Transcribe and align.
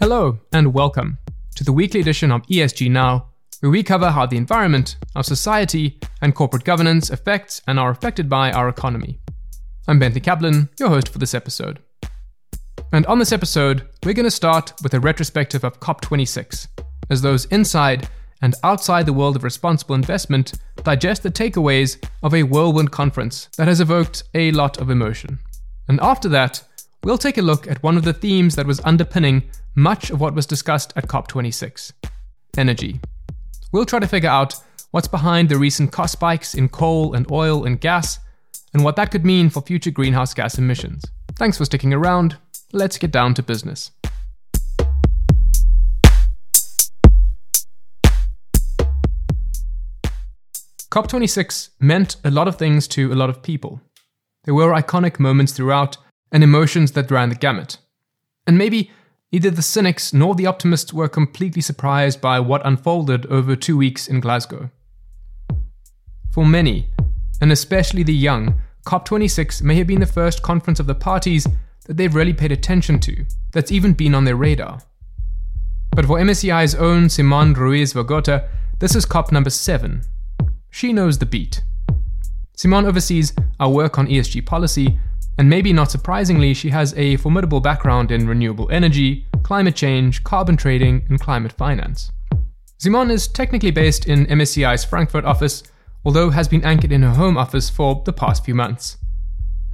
Hello, 0.00 0.38
and 0.52 0.72
welcome 0.72 1.18
to 1.56 1.64
the 1.64 1.72
weekly 1.72 1.98
edition 1.98 2.30
of 2.30 2.46
ESG 2.46 2.88
Now, 2.88 3.30
where 3.58 3.70
we 3.70 3.82
cover 3.82 4.12
how 4.12 4.26
the 4.26 4.36
environment, 4.36 4.96
our 5.16 5.24
society, 5.24 5.98
and 6.22 6.36
corporate 6.36 6.62
governance 6.62 7.10
affects 7.10 7.60
and 7.66 7.80
are 7.80 7.90
affected 7.90 8.28
by 8.28 8.52
our 8.52 8.68
economy. 8.68 9.18
I'm 9.88 9.98
Bentley 9.98 10.20
Kaplan, 10.20 10.68
your 10.78 10.90
host 10.90 11.08
for 11.08 11.18
this 11.18 11.34
episode. 11.34 11.80
And 12.92 13.06
on 13.06 13.18
this 13.18 13.32
episode, 13.32 13.88
we're 14.04 14.14
going 14.14 14.22
to 14.22 14.30
start 14.30 14.72
with 14.84 14.94
a 14.94 15.00
retrospective 15.00 15.64
of 15.64 15.80
COP26, 15.80 16.68
as 17.10 17.20
those 17.20 17.46
inside 17.46 18.08
and 18.40 18.54
outside 18.62 19.04
the 19.04 19.12
world 19.12 19.34
of 19.34 19.42
responsible 19.42 19.96
investment 19.96 20.52
digest 20.84 21.24
the 21.24 21.30
takeaways 21.30 22.00
of 22.22 22.34
a 22.34 22.44
whirlwind 22.44 22.92
conference 22.92 23.48
that 23.56 23.66
has 23.66 23.80
evoked 23.80 24.22
a 24.32 24.52
lot 24.52 24.80
of 24.80 24.90
emotion. 24.90 25.40
And 25.88 25.98
after 26.00 26.28
that, 26.28 26.62
we'll 27.04 27.18
take 27.18 27.38
a 27.38 27.42
look 27.42 27.66
at 27.66 27.82
one 27.82 27.96
of 27.96 28.04
the 28.04 28.12
themes 28.12 28.56
that 28.56 28.66
was 28.66 28.80
underpinning 28.84 29.42
much 29.74 30.10
of 30.10 30.20
what 30.20 30.34
was 30.34 30.46
discussed 30.46 30.92
at 30.96 31.08
COP26 31.08 31.92
energy. 32.56 33.00
We'll 33.72 33.84
try 33.84 33.98
to 33.98 34.08
figure 34.08 34.30
out 34.30 34.54
what's 34.90 35.08
behind 35.08 35.48
the 35.48 35.58
recent 35.58 35.92
cost 35.92 36.12
spikes 36.12 36.54
in 36.54 36.68
coal 36.68 37.14
and 37.14 37.30
oil 37.30 37.64
and 37.64 37.80
gas, 37.80 38.18
and 38.72 38.84
what 38.84 38.96
that 38.96 39.10
could 39.10 39.24
mean 39.24 39.50
for 39.50 39.62
future 39.62 39.90
greenhouse 39.90 40.34
gas 40.34 40.58
emissions. 40.58 41.04
Thanks 41.36 41.58
for 41.58 41.64
sticking 41.64 41.92
around. 41.92 42.36
Let's 42.72 42.98
get 42.98 43.10
down 43.10 43.34
to 43.34 43.42
business. 43.42 43.92
COP26 50.90 51.70
meant 51.80 52.16
a 52.24 52.30
lot 52.30 52.48
of 52.48 52.56
things 52.56 52.88
to 52.88 53.12
a 53.12 53.14
lot 53.14 53.30
of 53.30 53.42
people. 53.42 53.80
There 54.44 54.54
were 54.54 54.72
iconic 54.72 55.20
moments 55.20 55.52
throughout 55.52 55.98
and 56.32 56.44
emotions 56.44 56.92
that 56.92 57.10
ran 57.10 57.28
the 57.28 57.34
gamut. 57.34 57.78
And 58.46 58.58
maybe 58.58 58.90
neither 59.32 59.50
the 59.50 59.62
cynics 59.62 60.12
nor 60.12 60.34
the 60.34 60.46
optimists 60.46 60.92
were 60.92 61.08
completely 61.08 61.62
surprised 61.62 62.20
by 62.20 62.40
what 62.40 62.66
unfolded 62.66 63.26
over 63.26 63.56
two 63.56 63.76
weeks 63.76 64.08
in 64.08 64.20
Glasgow. 64.20 64.70
For 66.32 66.46
many, 66.46 66.90
and 67.40 67.52
especially 67.52 68.02
the 68.02 68.14
young, 68.14 68.60
COP26 68.86 69.62
may 69.62 69.74
have 69.76 69.86
been 69.86 70.00
the 70.00 70.06
first 70.06 70.42
conference 70.42 70.80
of 70.80 70.86
the 70.86 70.94
parties 70.94 71.46
that 71.86 71.96
they've 71.96 72.14
really 72.14 72.32
paid 72.32 72.52
attention 72.52 72.98
to, 73.00 73.24
that's 73.52 73.72
even 73.72 73.92
been 73.92 74.14
on 74.14 74.24
their 74.24 74.36
radar. 74.36 74.80
But 75.90 76.06
for 76.06 76.18
MSCI's 76.18 76.74
own 76.74 77.08
Simone 77.08 77.54
Ruiz 77.54 77.92
Vergote, 77.92 78.46
this 78.78 78.94
is 78.94 79.04
COP 79.04 79.32
number 79.32 79.50
7. 79.50 80.02
She 80.70 80.92
knows 80.92 81.18
the 81.18 81.26
beat. 81.26 81.62
Simone 82.56 82.86
oversees 82.86 83.32
our 83.58 83.70
work 83.70 83.98
on 83.98 84.06
ESG 84.06 84.44
policy 84.46 84.98
and 85.38 85.48
maybe 85.48 85.72
not 85.72 85.90
surprisingly, 85.90 86.52
she 86.52 86.68
has 86.70 86.92
a 86.94 87.16
formidable 87.16 87.60
background 87.60 88.10
in 88.10 88.26
renewable 88.26 88.68
energy, 88.72 89.26
climate 89.44 89.76
change, 89.76 90.24
carbon 90.24 90.56
trading, 90.56 91.06
and 91.08 91.20
climate 91.20 91.52
finance. 91.52 92.10
Simone 92.78 93.12
is 93.12 93.28
technically 93.28 93.70
based 93.70 94.08
in 94.08 94.26
MSCI's 94.26 94.84
Frankfurt 94.84 95.24
office, 95.24 95.62
although 96.04 96.30
has 96.30 96.48
been 96.48 96.64
anchored 96.64 96.90
in 96.90 97.02
her 97.02 97.14
home 97.14 97.38
office 97.38 97.70
for 97.70 98.02
the 98.04 98.12
past 98.12 98.44
few 98.44 98.54
months. 98.54 98.98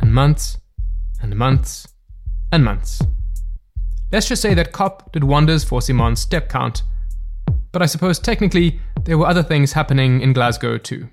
And 0.01 0.13
months, 0.13 0.59
and 1.23 1.35
months, 1.35 1.89
and 2.53 2.63
months. 2.63 3.01
Let's 4.13 4.29
just 4.29 4.43
say 4.43 4.53
that 4.55 4.73
COP 4.73 5.13
did 5.13 5.25
wonders 5.25 5.65
for 5.65 5.81
Simone's 5.81 6.21
step 6.21 6.51
count, 6.51 6.83
but 7.73 7.81
I 7.81 7.87
suppose 7.87 8.19
technically 8.19 8.81
there 9.05 9.17
were 9.17 9.27
other 9.27 9.43
things 9.43 9.73
happening 9.73 10.21
in 10.21 10.35
Glasgow 10.35 10.77
too. 10.77 11.09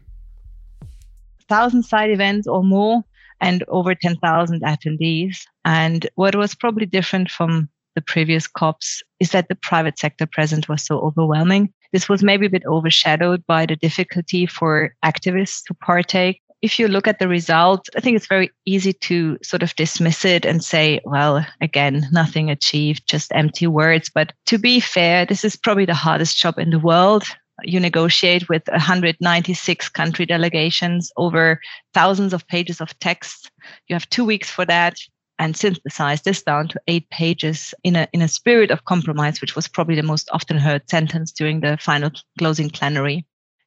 Thousand 1.48 1.84
side 1.84 2.12
events 2.12 2.48
or 2.48 2.64
more 2.64 3.04
and 3.42 3.64
over 3.68 3.94
10,000 3.96 4.62
attendees. 4.62 5.38
And 5.66 6.08
what 6.16 6.36
was 6.36 6.56
probably 6.56 6.86
different 6.86 7.30
from 7.30 7.70
the 7.96 8.02
previous 8.02 8.48
COPs 8.48 9.04
is 9.20 9.32
that 9.32 9.50
the 9.50 9.56
private 9.56 10.00
sector 10.00 10.26
presence 10.26 10.70
was 10.70 10.84
so 10.84 11.00
overwhelming. 11.00 11.74
This 11.92 12.08
was 12.08 12.24
maybe 12.24 12.46
a 12.46 12.50
bit 12.50 12.66
overshadowed 12.66 13.46
by 13.46 13.66
the 13.66 13.76
difficulty 13.76 14.46
for 14.46 14.96
activists 15.04 15.64
to 15.66 15.74
partake. 15.74 16.42
If 16.62 16.78
you 16.78 16.88
look 16.88 17.08
at 17.08 17.18
the 17.18 17.28
results, 17.28 17.90
I 17.98 18.02
think 18.02 18.16
it's 18.16 18.28
very 18.28 18.52
easy 18.66 18.94
to 18.94 19.38
sort 19.42 19.64
of 19.64 19.76
dismiss 19.76 20.24
it 20.24 20.46
and 20.46 20.64
say, 20.64 21.02
well, 21.04 21.46
again, 21.60 22.08
nothing 22.12 22.52
achieved, 22.52 23.10
just 23.10 23.32
empty 23.34 23.66
words. 23.66 24.12
But 24.14 24.32
to 24.46 24.60
be 24.60 24.80
fair, 24.80 25.26
this 25.26 25.44
is 25.44 25.56
probably 25.56 25.86
the 25.86 25.96
hardest 25.96 26.38
job 26.38 26.60
in 26.60 26.70
the 26.70 26.80
world 26.80 27.24
you 27.64 27.80
negotiate 27.80 28.50
with 28.50 28.68
196 28.68 29.90
country 29.90 30.26
delegations 30.26 31.12
over 31.18 31.60
thousands 31.94 32.34
of 32.34 32.48
pages 32.48 32.82
of 32.82 32.98
text. 33.00 33.52
You 33.88 33.96
have 33.96 34.10
two 34.10 34.26
weeks 34.26 34.50
for 34.50 34.66
that 34.66 34.98
and 35.40 35.58
synthesize 35.58 36.22
this 36.22 36.44
down 36.44 36.68
to 36.68 36.82
eight 36.88 37.10
pages 37.10 37.74
in 37.84 37.96
a, 37.96 38.08
in 38.14 38.22
a 38.22 38.28
spirit 38.28 38.70
of 38.70 38.86
compromise, 38.86 39.42
which 39.42 39.56
was 39.56 39.68
probably 39.68 39.96
the 39.96 40.04
most 40.04 40.30
often 40.32 40.58
heard 40.58 40.88
sentence 40.90 41.32
during 41.32 41.62
the 41.62 41.78
final 41.82 42.12
closing 42.38 42.70
plenary. 42.70 43.26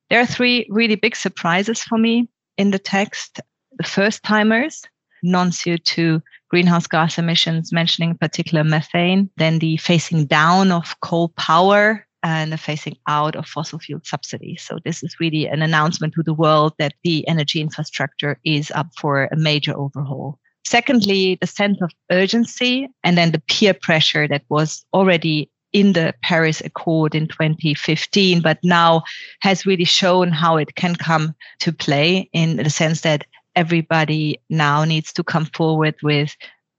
There 0.09 0.21
are 0.21 0.27
three 0.27 0.67
really 0.71 0.95
big 0.95 1.17
surprises 1.17 1.83
for 1.83 1.99
me 1.99 2.29
in 2.57 2.71
the 2.71 2.79
text. 2.79 3.41
The 3.79 3.85
first 3.85 4.23
timers, 4.23 4.83
non 5.25 5.51
CO2 5.51 6.23
greenhouse 6.49 6.87
gas 6.87 7.19
emissions, 7.19 7.73
mentioning 7.73 8.11
in 8.11 8.19
particular 8.19 8.63
methane, 8.63 9.29
then 9.37 9.59
the 9.59 9.77
facing 9.79 10.27
down 10.27 10.71
of 10.71 10.95
coal 11.01 11.31
power 11.31 12.04
and 12.25 12.51
the 12.51 12.57
phasing 12.57 12.99
out 13.07 13.37
of 13.37 13.47
fossil 13.47 13.79
fuel 13.79 14.01
subsidies. 14.03 14.63
So 14.63 14.79
this 14.85 15.03
is 15.03 15.21
really 15.21 15.47
an 15.47 15.63
announcement 15.63 16.15
to 16.15 16.23
the 16.23 16.35
world 16.35 16.73
that 16.79 16.95
the 17.05 17.27
energy 17.29 17.61
infrastructure 17.61 18.41
is 18.45 18.73
up 18.73 18.89
for 18.99 19.29
a 19.31 19.37
major 19.37 19.77
overhaul. 19.77 20.41
Secondly, 20.67 21.37
the 21.41 21.47
sense 21.47 21.81
of 21.83 21.93
urgency 22.11 22.89
and 23.05 23.19
then 23.19 23.33
the 23.33 23.43
peer 23.51 23.75
pressure 23.75 24.27
that 24.27 24.43
was 24.49 24.85
already 24.95 25.51
in 25.75 25.93
the 25.93 26.15
Paris 26.23 26.63
Accord 26.63 27.15
in 27.15 27.29
2015, 27.29 28.41
but 28.41 28.59
now 28.63 29.03
has 29.41 29.67
really 29.67 29.85
shown 29.85 30.31
how 30.31 30.57
it 30.57 30.75
can 30.77 30.97
come 30.97 31.35
to 31.59 31.73
play 31.73 32.31
in 32.33 32.57
the 32.57 32.71
sense 32.71 33.03
that 33.03 33.27
everybody 33.55 34.41
now 34.49 34.85
needs 34.85 35.13
to 35.13 35.23
come 35.23 35.45
forward 35.47 35.95
with 36.03 36.35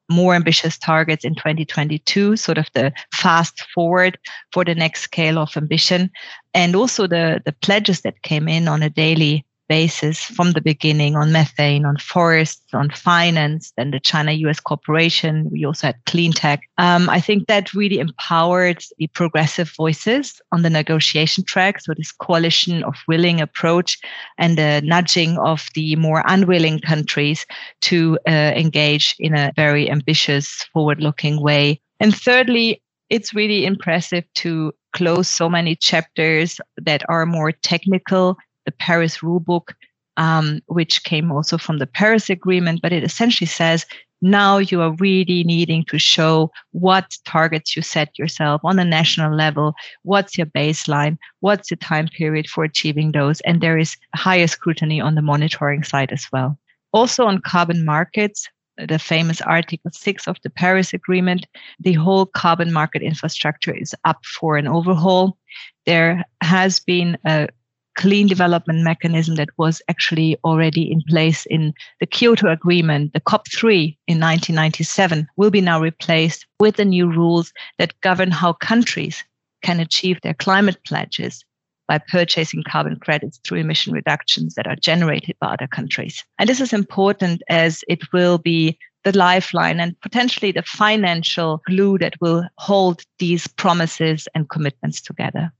more 0.10 0.36
ambitious 0.36 0.78
targets 0.78 1.26
in 1.26 1.36
2022, 1.36 2.36
sort 2.36 2.58
of 2.58 2.68
the 2.74 2.94
fast 3.14 3.62
forward 3.74 4.18
for 4.54 4.64
the 4.64 4.76
next 4.76 5.02
scale 5.02 5.38
of 5.38 5.56
ambition. 5.58 6.12
And 6.54 6.76
also 6.76 7.08
the, 7.08 7.42
the 7.46 7.54
pledges 7.62 8.02
that 8.02 8.22
came 8.22 8.48
in 8.48 8.68
on 8.68 8.84
a 8.84 8.90
daily 8.90 9.46
basis 9.68 10.20
from 10.20 10.52
the 10.52 10.62
beginning 10.62 11.16
on 11.16 11.32
methane, 11.32 11.86
on 11.86 11.98
forests, 11.98 12.74
on 12.74 12.90
finance, 12.90 13.74
then 13.78 13.92
the 13.92 14.00
China 14.00 14.32
US 14.32 14.60
cooperation. 14.60 15.50
We 15.52 15.66
also 15.66 15.88
had 15.88 16.06
clean 16.06 16.32
tech. 16.32 16.62
Um, 16.78 17.10
I 17.10 17.20
think 17.20 17.48
that 17.48 17.74
really 17.74 18.00
empowered 18.00 18.84
the 18.98 19.08
progressive 19.08 19.72
voices 19.76 20.42
on 20.52 20.62
the 20.62 20.70
negotiation 20.70 21.44
track. 21.44 21.82
So, 21.82 21.94
this 21.96 22.12
coalition 22.12 22.84
of 22.84 22.96
willing 23.08 23.42
approach 23.42 23.98
and 24.38 24.58
the 24.58 24.82
nudging 24.84 25.38
of 25.40 25.68
the 25.76 25.96
more 25.96 26.24
unwilling 26.26 26.80
countries 26.80 27.46
to 27.82 28.18
uh, 28.28 28.32
engage 28.32 29.16
in 29.20 29.36
a 29.36 29.52
very 29.56 29.90
ambitious, 29.90 30.66
forward 30.74 31.02
looking 31.02 31.42
way. 31.42 31.82
And 32.00 32.16
thirdly, 32.16 32.82
it's 33.10 33.34
really 33.34 33.66
impressive 33.66 34.24
to 34.36 34.74
close 34.94 35.28
so 35.28 35.50
many 35.50 35.76
chapters 35.76 36.60
that 36.78 37.04
are 37.10 37.26
more 37.26 37.52
technical 37.52 38.38
the 38.66 38.72
Paris 38.72 39.20
Rulebook, 39.20 39.74
um, 40.18 40.62
which 40.68 41.04
came 41.04 41.32
also 41.32 41.58
from 41.58 41.80
the 41.80 41.88
Paris 41.88 42.30
Agreement, 42.30 42.82
but 42.82 42.94
it 42.94 43.04
essentially 43.04 43.48
says 43.48 43.86
now 44.22 44.58
you 44.58 44.82
are 44.82 44.96
really 44.96 45.44
needing 45.44 45.84
to 45.86 46.00
show 46.00 46.52
what 46.72 47.18
targets 47.26 47.76
you 47.76 47.82
set 47.82 48.18
yourself 48.18 48.62
on 48.64 48.80
a 48.80 48.86
national 48.86 49.36
level, 49.36 49.76
what's 50.04 50.38
your 50.38 50.48
baseline, 50.48 51.18
what's 51.42 51.70
the 51.70 51.76
time 51.76 52.08
period 52.08 52.48
for 52.48 52.64
achieving 52.64 53.12
those, 53.12 53.42
and 53.42 53.62
there 53.62 53.78
is 53.78 53.98
higher 54.16 54.48
scrutiny 54.48 55.02
on 55.02 55.16
the 55.16 55.22
monitoring 55.22 55.84
side 55.84 56.12
as 56.12 56.26
well. 56.32 56.58
Also 56.94 57.26
on 57.26 57.42
carbon 57.42 57.84
markets, 57.84 58.48
the 58.78 59.00
famous 59.00 59.42
Article 59.42 59.92
6 59.92 60.28
of 60.28 60.38
the 60.44 60.50
Paris 60.50 60.94
Agreement, 60.94 61.46
the 61.80 61.94
whole 61.94 62.26
carbon 62.26 62.74
market 62.74 63.02
infrastructure 63.02 63.74
is 63.74 63.96
up 64.06 64.26
for 64.26 64.58
an 64.58 64.68
overhaul. 64.68 65.38
There 65.86 66.24
has 66.42 66.80
been 66.80 67.18
a 67.26 67.50
clean 67.96 68.28
development 68.28 68.84
mechanism 68.84 69.36
that 69.36 69.50
was 69.58 69.82
actually 69.90 70.38
already 70.44 70.92
in 70.92 71.02
place 71.08 71.46
in 71.48 71.74
the 72.00 72.06
Kyoto 72.06 72.52
Agreement, 72.52 73.14
the 73.14 73.22
COP3 73.22 73.98
in 74.08 74.20
1997, 74.20 75.28
will 75.38 75.52
be 75.52 75.62
now 75.62 75.82
replaced 75.82 76.46
with 76.60 76.76
the 76.76 76.86
new 76.86 77.10
rules 77.10 77.54
that 77.80 78.00
govern 78.02 78.32
how 78.32 78.54
countries 78.54 79.24
can 79.64 79.80
achieve 79.80 80.20
their 80.22 80.34
climate 80.34 80.78
pledges 80.86 81.44
by 81.88 81.98
purchasing 81.98 82.64
carbon 82.68 82.98
credits 82.98 83.40
through 83.44 83.60
emission 83.60 83.94
reductions 83.94 84.56
that 84.56 84.68
are 84.68 84.76
generated 84.76 85.36
by 85.40 85.54
other 85.54 85.68
countries. 85.68 86.24
And 86.40 86.50
this 86.50 86.62
is 86.62 86.74
important 86.74 87.44
as 87.50 87.84
it 87.88 88.12
will 88.12 88.38
be 88.38 88.78
the 89.04 89.18
lifeline 89.18 89.80
and 89.80 90.00
potentially 90.02 90.52
the 90.52 90.64
financial 90.64 91.62
glue 91.68 91.98
that 92.00 92.16
will 92.20 92.44
hold 92.58 93.04
these 93.20 93.48
promises 93.48 94.28
and 94.34 94.50
commitments 94.50 95.00
together. 95.00 95.54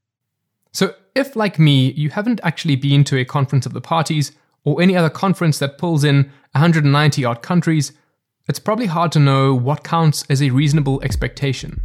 So, 0.76 0.94
if, 1.16 1.38
like 1.38 1.58
me, 1.58 1.94
you 1.94 2.10
haven't 2.10 2.42
actually 2.44 2.76
been 2.76 3.06
to 3.06 3.18
a 3.18 3.24
conference 3.24 3.66
of 3.66 3.72
the 3.72 3.80
parties 3.80 4.34
or 4.66 4.82
any 4.82 4.94
other 4.98 5.10
conference 5.10 5.58
that 5.60 5.78
pulls 5.78 6.04
in 6.04 6.30
190 6.52 7.24
odd 7.24 7.42
countries, 7.42 7.94
it's 8.50 8.60
probably 8.60 8.88
hard 8.88 9.14
to 9.14 9.20
know 9.20 9.56
what 9.56 9.86
counts 9.86 10.26
as 10.30 10.44
a 10.44 10.50
reasonable 10.50 11.02
expectation. 11.02 11.80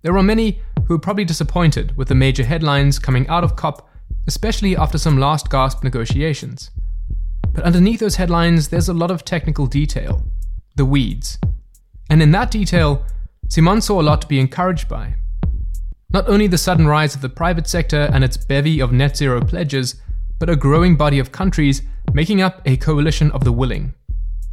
There 0.00 0.16
are 0.16 0.22
many 0.22 0.62
who 0.86 0.94
are 0.94 0.98
probably 0.98 1.26
disappointed 1.26 1.94
with 1.98 2.08
the 2.08 2.14
major 2.14 2.44
headlines 2.44 2.98
coming 2.98 3.28
out 3.28 3.44
of 3.44 3.56
COP, 3.56 3.86
especially 4.26 4.74
after 4.74 4.96
some 4.96 5.18
last 5.18 5.50
gasp 5.50 5.84
negotiations. 5.84 6.70
But 7.52 7.64
underneath 7.64 8.00
those 8.00 8.16
headlines, 8.16 8.68
there's 8.68 8.88
a 8.88 8.94
lot 8.94 9.10
of 9.10 9.22
technical 9.22 9.66
detail 9.66 10.22
the 10.76 10.86
weeds. 10.86 11.38
And 12.08 12.22
in 12.22 12.30
that 12.30 12.50
detail, 12.50 13.04
Simon 13.50 13.82
saw 13.82 14.00
a 14.00 14.08
lot 14.08 14.22
to 14.22 14.26
be 14.26 14.40
encouraged 14.40 14.88
by. 14.88 15.16
Not 16.16 16.30
only 16.30 16.46
the 16.46 16.56
sudden 16.56 16.88
rise 16.88 17.14
of 17.14 17.20
the 17.20 17.28
private 17.28 17.66
sector 17.66 18.08
and 18.10 18.24
its 18.24 18.38
bevy 18.38 18.80
of 18.80 18.90
net 18.90 19.18
zero 19.18 19.44
pledges, 19.44 19.96
but 20.38 20.48
a 20.48 20.56
growing 20.56 20.96
body 20.96 21.18
of 21.18 21.30
countries 21.30 21.82
making 22.14 22.40
up 22.40 22.62
a 22.64 22.78
coalition 22.78 23.30
of 23.32 23.44
the 23.44 23.52
willing. 23.52 23.92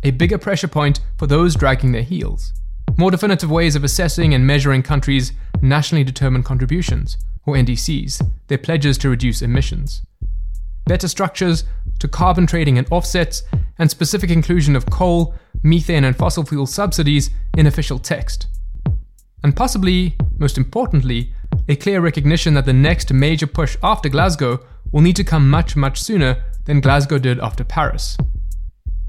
A 0.04 0.12
bigger 0.12 0.38
pressure 0.38 0.68
point 0.68 1.00
for 1.15 1.25
those 1.25 1.56
dragging 1.56 1.94
their 1.94 2.01
heels. 2.01 2.51
More 2.98 3.12
definitive 3.12 3.50
ways 3.50 3.77
of 3.77 3.86
assessing 3.86 4.33
and 4.33 4.45
measuring 4.45 4.83
countries' 4.83 5.31
nationally 5.62 6.04
determined 6.04 6.44
contributions, 6.44 7.15
or 7.45 7.56
NDCs, 7.56 8.30
their 8.50 8.57
pledges 8.57 8.98
to 8.98 9.10
reduce 9.10 9.42
emissions. 9.42 10.01
Better 10.86 11.07
structures 11.07 11.63
to 12.00 12.10
carbon 12.10 12.45
trading 12.45 12.77
and 12.77 12.92
offsets, 12.92 13.42
and 13.80 13.89
specific 13.89 14.30
inclusion 14.30 14.75
of 14.75 14.88
coal, 14.88 15.33
methane, 15.63 16.04
and 16.04 16.18
fossil 16.18 16.44
fuel 16.44 16.65
subsidies 16.65 17.30
in 17.57 17.68
official 17.68 18.00
text. 18.00 18.48
And 19.45 19.56
possibly, 19.56 20.18
most 20.38 20.57
importantly, 20.57 21.32
a 21.67 21.75
clear 21.75 22.01
recognition 22.01 22.53
that 22.53 22.65
the 22.65 22.73
next 22.73 23.13
major 23.13 23.47
push 23.47 23.77
after 23.81 24.09
Glasgow 24.09 24.59
will 24.91 25.01
need 25.01 25.15
to 25.15 25.23
come 25.23 25.50
much, 25.50 25.75
much 25.75 26.01
sooner 26.01 26.44
than 26.65 26.81
Glasgow 26.81 27.17
did 27.17 27.39
after 27.39 27.63
Paris. 27.63 28.17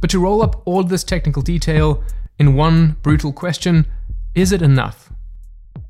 But 0.00 0.10
to 0.10 0.18
roll 0.18 0.42
up 0.42 0.62
all 0.66 0.82
this 0.82 1.04
technical 1.04 1.42
detail 1.42 2.02
in 2.38 2.54
one 2.54 2.96
brutal 3.02 3.32
question 3.32 3.86
is 4.34 4.50
it 4.50 4.62
enough? 4.62 5.12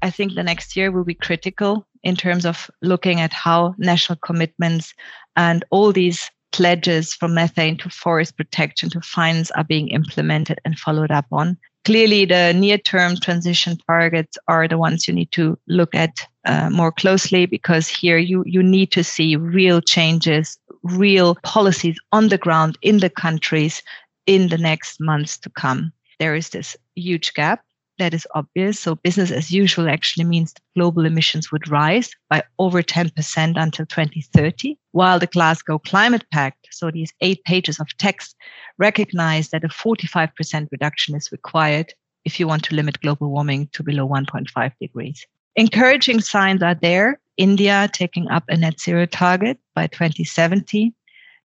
I 0.03 0.11
think 0.11 0.35
the 0.35 0.43
next 0.43 0.77
year 0.77 0.91
will 0.91 1.05
be 1.05 1.15
critical 1.15 1.87
in 2.03 2.15
terms 2.15 2.45
of 2.45 2.71
looking 2.83 3.21
at 3.21 3.33
how 3.33 3.75
national 3.79 4.19
commitments 4.19 4.93
and 5.35 5.65
all 5.71 5.93
these 5.93 6.31
pledges 6.53 7.15
from 7.15 7.35
methane 7.35 7.77
to 7.79 7.89
forest 7.89 8.37
protection 8.37 8.91
to 8.91 9.01
fines 9.01 9.51
are 9.53 9.65
being 9.65 9.89
implemented 9.89 10.61
and 10.65 10.79
followed 10.79 11.11
up 11.11 11.27
on. 11.33 11.57
Clearly, 11.85 12.25
the 12.27 12.53
near 12.55 12.79
term 12.79 13.17
transition 13.17 13.79
targets 13.87 14.39
are 14.47 14.69
the 14.69 14.79
ones 14.79 15.09
you 15.09 15.15
need 15.15 15.33
to 15.33 15.59
look 15.69 15.95
at 15.95 16.27
uh, 16.45 16.71
more 16.71 16.93
closely 16.93 17.47
because 17.47 17.89
here 17.89 18.19
you, 18.19 18.45
you 18.47 18.63
need 18.63 18.91
to 18.93 19.05
see 19.05 19.37
real 19.37 19.81
changes, 19.81 20.59
real 20.83 21.37
policies 21.43 21.99
on 22.13 22.29
the 22.29 22.39
ground 22.39 22.79
in 22.83 22.99
the 22.99 23.11
countries 23.11 23.83
in 24.27 24.49
the 24.49 24.59
next 24.59 25.01
months 25.01 25.39
to 25.39 25.51
come. 25.51 25.93
There 26.19 26.35
is 26.35 26.51
this 26.51 26.77
huge 26.95 27.35
gap 27.35 27.65
that 27.99 28.15
is 28.15 28.27
obvious. 28.35 28.81
So 28.81 28.97
business 28.97 29.31
as 29.31 29.51
usual 29.51 29.89
actually 29.89 30.25
means 30.25 30.53
that 30.53 30.63
global 30.77 31.07
emissions 31.07 31.53
would 31.53 31.69
rise 31.69 32.11
by 32.29 32.43
over 32.59 32.83
10% 32.83 33.13
until 33.57 33.87
2030, 33.87 34.79
while 34.93 35.19
the 35.19 35.27
Glasgow 35.27 35.79
Climate 35.79 36.25
Pact, 36.33 36.69
so 36.71 36.91
these 36.91 37.13
eight 37.21 37.45
pages 37.45 37.79
of 37.79 37.97
text, 37.99 38.37
recognize 38.79 39.51
that 39.51 39.65
a 39.65 39.69
45% 39.69 40.69
reduction 40.73 41.15
is 41.15 41.31
required 41.31 41.95
if 42.25 42.41
you 42.41 42.49
want 42.49 42.65
to 42.65 42.75
limit 42.75 43.01
global 43.01 43.31
warming 43.31 43.69
to 43.73 43.83
below 43.83 44.09
1.5 44.09 44.73
degrees. 44.81 45.27
Encouraging 45.57 46.21
signs 46.21 46.63
are 46.63 46.75
there. 46.75 47.21
India 47.37 47.89
taking 47.93 48.29
up 48.29 48.45
a 48.49 48.57
net 48.57 48.81
zero 48.81 49.07
target 49.07 49.59
by 49.75 49.87
2070. 49.87 50.93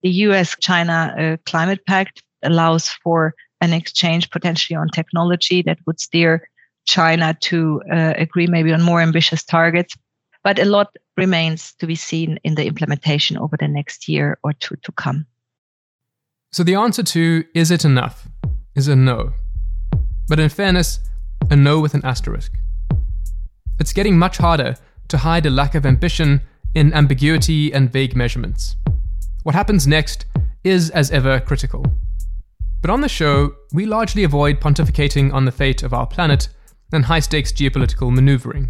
The 0.03 0.09
US 0.09 0.55
China 0.59 1.15
uh, 1.17 1.37
Climate 1.45 1.85
Pact 1.85 2.21
allows 2.43 2.89
for 3.03 3.33
an 3.61 3.73
exchange 3.73 4.29
potentially 4.29 4.77
on 4.77 4.89
technology 4.89 5.61
that 5.63 5.79
would 5.85 5.99
steer 5.99 6.47
China 6.85 7.35
to 7.41 7.81
uh, 7.91 8.13
agree 8.17 8.47
maybe 8.47 8.71
on 8.71 8.81
more 8.81 9.01
ambitious 9.01 9.43
targets. 9.43 9.95
But 10.43 10.59
a 10.59 10.65
lot 10.65 10.95
remains 11.17 11.73
to 11.79 11.87
be 11.87 11.95
seen 11.95 12.39
in 12.43 12.55
the 12.55 12.65
implementation 12.65 13.37
over 13.37 13.57
the 13.57 13.67
next 13.67 14.07
year 14.07 14.37
or 14.43 14.53
two 14.53 14.75
to 14.83 14.91
come. 14.93 15.25
So 16.51 16.63
the 16.63 16.75
answer 16.75 17.03
to 17.03 17.43
is 17.53 17.71
it 17.71 17.83
enough 17.83 18.27
is 18.75 18.87
a 18.87 18.95
no. 18.95 19.33
But 20.29 20.39
in 20.39 20.49
fairness, 20.49 20.99
a 21.49 21.55
no 21.55 21.79
with 21.79 21.93
an 21.93 22.05
asterisk. 22.05 22.53
It's 23.79 23.93
getting 23.93 24.17
much 24.17 24.37
harder 24.37 24.75
to 25.07 25.17
hide 25.17 25.45
a 25.45 25.49
lack 25.49 25.75
of 25.75 25.85
ambition 25.85 26.41
in 26.73 26.93
ambiguity 26.93 27.73
and 27.73 27.91
vague 27.91 28.15
measurements. 28.15 28.75
What 29.43 29.55
happens 29.55 29.87
next 29.87 30.25
is, 30.63 30.89
as 30.89 31.11
ever, 31.11 31.39
critical. 31.39 31.85
But 32.81 32.91
on 32.91 33.01
the 33.01 33.09
show, 33.09 33.55
we 33.73 33.85
largely 33.85 34.23
avoid 34.23 34.59
pontificating 34.59 35.33
on 35.33 35.45
the 35.45 35.51
fate 35.51 35.83
of 35.83 35.93
our 35.93 36.05
planet 36.05 36.49
and 36.93 37.05
high 37.05 37.19
stakes 37.19 37.51
geopolitical 37.51 38.13
maneuvering. 38.13 38.69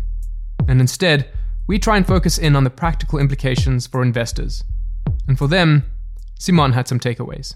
And 0.68 0.80
instead, 0.80 1.32
we 1.68 1.80
try 1.80 1.98
and 1.98 2.08
focus 2.08 2.38
in 2.38 2.56
on 2.56 2.64
the 2.64 2.70
practical 2.70 3.20
implications 3.20 3.88
for 3.88 4.02
investors. 4.02 4.64
And 5.28 5.38
for 5.38 5.48
them, 5.48 5.84
Simon 6.40 6.74
had 6.74 6.88
some 6.88 7.00
takeaways. 7.00 7.56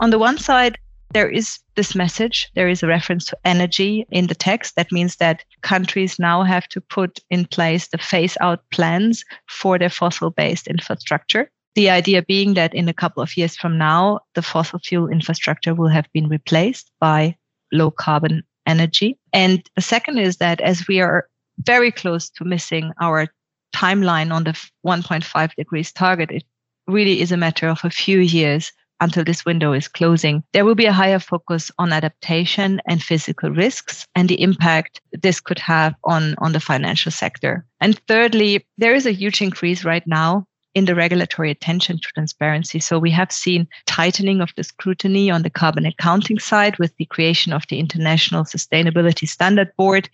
On 0.00 0.10
the 0.10 0.18
one 0.18 0.38
side, 0.38 0.76
there 1.14 1.30
is 1.30 1.60
this 1.76 1.94
message. 1.94 2.50
There 2.54 2.68
is 2.68 2.82
a 2.82 2.88
reference 2.88 3.24
to 3.26 3.38
energy 3.44 4.04
in 4.10 4.26
the 4.26 4.34
text. 4.34 4.74
That 4.74 4.92
means 4.92 5.16
that 5.16 5.44
countries 5.62 6.18
now 6.18 6.42
have 6.42 6.68
to 6.68 6.80
put 6.80 7.20
in 7.30 7.46
place 7.46 7.88
the 7.88 7.98
phase 7.98 8.36
out 8.40 8.68
plans 8.70 9.24
for 9.48 9.78
their 9.78 9.90
fossil 9.90 10.30
based 10.30 10.66
infrastructure. 10.66 11.50
The 11.76 11.88
idea 11.88 12.22
being 12.22 12.54
that 12.54 12.74
in 12.74 12.88
a 12.88 12.92
couple 12.92 13.22
of 13.22 13.36
years 13.36 13.56
from 13.56 13.78
now, 13.78 14.20
the 14.34 14.42
fossil 14.42 14.80
fuel 14.80 15.08
infrastructure 15.08 15.74
will 15.74 15.88
have 15.88 16.06
been 16.12 16.28
replaced 16.28 16.90
by 17.00 17.36
low 17.72 17.90
carbon 17.90 18.42
energy. 18.66 19.16
And 19.32 19.62
the 19.76 19.82
second 19.82 20.18
is 20.18 20.36
that 20.38 20.60
as 20.60 20.86
we 20.88 21.00
are 21.00 21.28
very 21.58 21.92
close 21.92 22.28
to 22.30 22.44
missing 22.44 22.92
our 23.00 23.28
timeline 23.74 24.32
on 24.32 24.44
the 24.44 24.52
1.5 24.84 25.54
degrees 25.54 25.92
target, 25.92 26.30
it 26.30 26.44
really 26.86 27.20
is 27.20 27.32
a 27.32 27.36
matter 27.36 27.68
of 27.68 27.80
a 27.84 27.90
few 27.90 28.18
years 28.18 28.72
until 29.00 29.24
this 29.24 29.44
window 29.44 29.72
is 29.72 29.88
closing. 29.88 30.42
There 30.52 30.64
will 30.64 30.74
be 30.74 30.86
a 30.86 30.92
higher 30.92 31.18
focus 31.18 31.70
on 31.78 31.92
adaptation 31.92 32.80
and 32.86 33.02
physical 33.02 33.50
risks 33.50 34.06
and 34.14 34.28
the 34.28 34.40
impact 34.40 35.00
this 35.12 35.40
could 35.40 35.58
have 35.58 35.94
on, 36.04 36.34
on 36.38 36.52
the 36.52 36.60
financial 36.60 37.12
sector. 37.12 37.66
And 37.80 37.98
thirdly, 38.06 38.66
there 38.78 38.94
is 38.94 39.06
a 39.06 39.12
huge 39.12 39.42
increase 39.42 39.84
right 39.84 40.06
now 40.06 40.46
in 40.74 40.86
the 40.86 40.94
regulatory 40.94 41.50
attention 41.50 41.98
to 41.98 42.08
transparency. 42.14 42.80
So 42.80 42.98
we 42.98 43.10
have 43.12 43.30
seen 43.30 43.68
tightening 43.86 44.40
of 44.40 44.50
the 44.56 44.64
scrutiny 44.64 45.30
on 45.30 45.42
the 45.42 45.50
carbon 45.50 45.86
accounting 45.86 46.38
side 46.38 46.78
with 46.78 46.94
the 46.96 47.06
creation 47.06 47.52
of 47.52 47.62
the 47.68 47.78
International 47.78 48.44
Sustainability 48.44 49.28
Standard 49.28 49.70
Board 49.76 50.08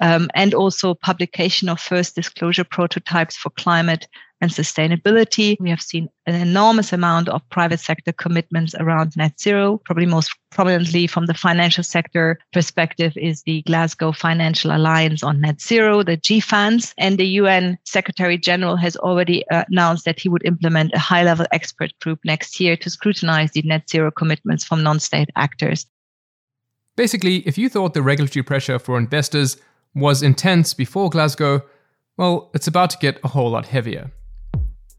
um, 0.00 0.28
and 0.34 0.54
also 0.54 0.94
publication 0.94 1.68
of 1.68 1.78
first 1.78 2.14
disclosure 2.14 2.64
prototypes 2.64 3.36
for 3.36 3.50
climate 3.50 4.08
and 4.40 4.50
sustainability. 4.50 5.56
We 5.60 5.70
have 5.70 5.80
seen 5.80 6.08
an 6.26 6.34
enormous 6.34 6.92
amount 6.92 7.28
of 7.28 7.48
private 7.50 7.80
sector 7.80 8.12
commitments 8.12 8.74
around 8.78 9.16
net 9.16 9.40
zero. 9.40 9.80
Probably 9.84 10.06
most 10.06 10.34
prominently 10.50 11.06
from 11.06 11.26
the 11.26 11.34
financial 11.34 11.84
sector 11.84 12.38
perspective 12.52 13.12
is 13.16 13.42
the 13.42 13.62
Glasgow 13.62 14.12
Financial 14.12 14.74
Alliance 14.74 15.22
on 15.22 15.40
Net 15.40 15.60
Zero, 15.60 16.02
the 16.02 16.16
GFANZ. 16.16 16.92
And 16.98 17.18
the 17.18 17.26
UN 17.26 17.78
Secretary 17.84 18.38
General 18.38 18.76
has 18.76 18.96
already 18.96 19.48
uh, 19.50 19.64
announced 19.70 20.04
that 20.04 20.20
he 20.20 20.28
would 20.28 20.44
implement 20.44 20.92
a 20.94 20.98
high 20.98 21.24
level 21.24 21.46
expert 21.52 21.92
group 22.00 22.20
next 22.24 22.60
year 22.60 22.76
to 22.76 22.90
scrutinize 22.90 23.52
the 23.52 23.62
net 23.62 23.88
zero 23.88 24.10
commitments 24.10 24.64
from 24.64 24.82
non 24.82 25.00
state 25.00 25.30
actors. 25.36 25.86
Basically, 26.96 27.46
if 27.46 27.58
you 27.58 27.68
thought 27.68 27.92
the 27.92 28.02
regulatory 28.02 28.42
pressure 28.42 28.78
for 28.78 28.98
investors 28.98 29.58
was 29.94 30.22
intense 30.22 30.72
before 30.72 31.10
Glasgow, 31.10 31.62
well, 32.16 32.50
it's 32.54 32.66
about 32.66 32.90
to 32.90 32.98
get 32.98 33.20
a 33.22 33.28
whole 33.28 33.50
lot 33.50 33.66
heavier. 33.66 34.10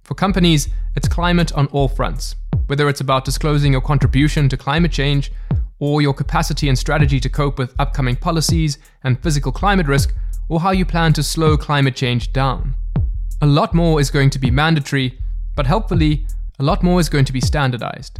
For 0.07 0.15
companies, 0.15 0.69
it's 0.95 1.09
climate 1.09 1.51
on 1.51 1.67
all 1.67 1.89
fronts, 1.89 2.37
whether 2.67 2.87
it's 2.87 3.01
about 3.01 3.25
disclosing 3.25 3.73
your 3.73 3.81
contribution 3.81 4.47
to 4.47 4.55
climate 4.55 4.93
change 4.93 5.33
or 5.79 6.01
your 6.01 6.13
capacity 6.13 6.69
and 6.69 6.79
strategy 6.79 7.19
to 7.19 7.29
cope 7.29 7.59
with 7.59 7.75
upcoming 7.77 8.15
policies 8.15 8.79
and 9.03 9.21
physical 9.21 9.51
climate 9.51 9.85
risk, 9.85 10.15
or 10.47 10.61
how 10.61 10.71
you 10.71 10.85
plan 10.85 11.11
to 11.11 11.21
slow 11.21 11.57
climate 11.57 11.93
change 11.93 12.31
down. 12.31 12.73
A 13.41 13.45
lot 13.45 13.73
more 13.73 13.99
is 13.99 14.09
going 14.09 14.29
to 14.29 14.39
be 14.39 14.49
mandatory, 14.49 15.19
but 15.57 15.67
helpfully, 15.67 16.25
a 16.57 16.63
lot 16.63 16.83
more 16.83 17.01
is 17.01 17.09
going 17.09 17.25
to 17.25 17.33
be 17.33 17.41
standardized. 17.41 18.17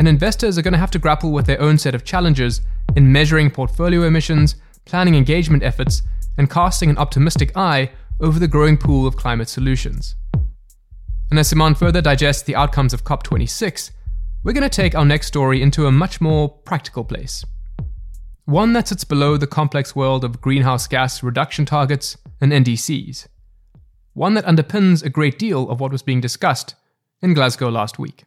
And 0.00 0.08
investors 0.08 0.58
are 0.58 0.62
going 0.62 0.74
to 0.74 0.80
have 0.80 0.90
to 0.90 0.98
grapple 0.98 1.30
with 1.30 1.46
their 1.46 1.62
own 1.62 1.78
set 1.78 1.94
of 1.94 2.04
challenges 2.04 2.62
in 2.96 3.12
measuring 3.12 3.52
portfolio 3.52 4.02
emissions, 4.02 4.56
planning 4.84 5.14
engagement 5.14 5.62
efforts, 5.62 6.02
and 6.36 6.50
casting 6.50 6.90
an 6.90 6.98
optimistic 6.98 7.56
eye 7.56 7.92
over 8.20 8.40
the 8.40 8.48
growing 8.48 8.76
pool 8.76 9.06
of 9.06 9.16
climate 9.16 9.48
solutions. 9.48 10.16
And 11.30 11.40
as 11.40 11.48
Simon 11.48 11.74
further 11.74 12.00
digests 12.00 12.44
the 12.44 12.54
outcomes 12.54 12.92
of 12.92 13.02
COP26, 13.02 13.90
we're 14.44 14.52
going 14.52 14.62
to 14.62 14.68
take 14.68 14.94
our 14.94 15.04
next 15.04 15.26
story 15.26 15.60
into 15.60 15.86
a 15.86 15.92
much 15.92 16.20
more 16.20 16.48
practical 16.48 17.02
place. 17.02 17.44
One 18.44 18.74
that 18.74 18.86
sits 18.86 19.02
below 19.02 19.36
the 19.36 19.48
complex 19.48 19.96
world 19.96 20.22
of 20.22 20.40
greenhouse 20.40 20.86
gas 20.86 21.24
reduction 21.24 21.66
targets 21.66 22.16
and 22.40 22.52
NDCs. 22.52 23.26
One 24.12 24.34
that 24.34 24.46
underpins 24.46 25.04
a 25.04 25.10
great 25.10 25.36
deal 25.36 25.68
of 25.68 25.80
what 25.80 25.90
was 25.90 26.02
being 26.02 26.20
discussed 26.20 26.76
in 27.20 27.34
Glasgow 27.34 27.70
last 27.70 27.98
week. 27.98 28.24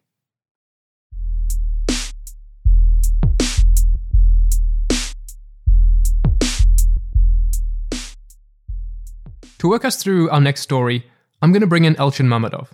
To 9.59 9.69
work 9.69 9.85
us 9.85 9.95
through 10.01 10.29
our 10.31 10.41
next 10.41 10.61
story, 10.61 11.05
I'm 11.41 11.53
going 11.53 11.61
to 11.61 11.67
bring 11.67 11.85
in 11.85 11.95
Elchin 11.95 12.27
Mammadov. 12.27 12.67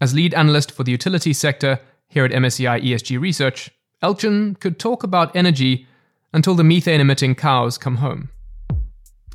As 0.00 0.14
lead 0.14 0.32
analyst 0.34 0.70
for 0.70 0.84
the 0.84 0.92
utility 0.92 1.32
sector 1.32 1.80
here 2.06 2.24
at 2.24 2.30
MSCI 2.30 2.80
ESG 2.82 3.20
Research, 3.20 3.70
Elchin 4.00 4.58
could 4.60 4.78
talk 4.78 5.02
about 5.02 5.34
energy 5.34 5.88
until 6.32 6.54
the 6.54 6.62
methane 6.62 7.00
emitting 7.00 7.34
cows 7.34 7.76
come 7.76 7.96
home. 7.96 8.30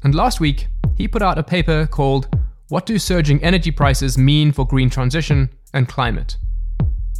And 0.04 0.16
last 0.16 0.40
week, 0.40 0.68
he 0.96 1.08
put 1.08 1.22
out 1.22 1.38
a 1.38 1.44
paper 1.44 1.86
called 1.86 2.30
What 2.70 2.86
Do 2.86 2.98
Surging 2.98 3.44
Energy 3.44 3.72
Prices 3.72 4.18
Mean 4.18 4.54
for 4.54 4.66
Green 4.66 4.90
Transition 4.90 5.50
and 5.74 5.90
Climate? 5.90 6.38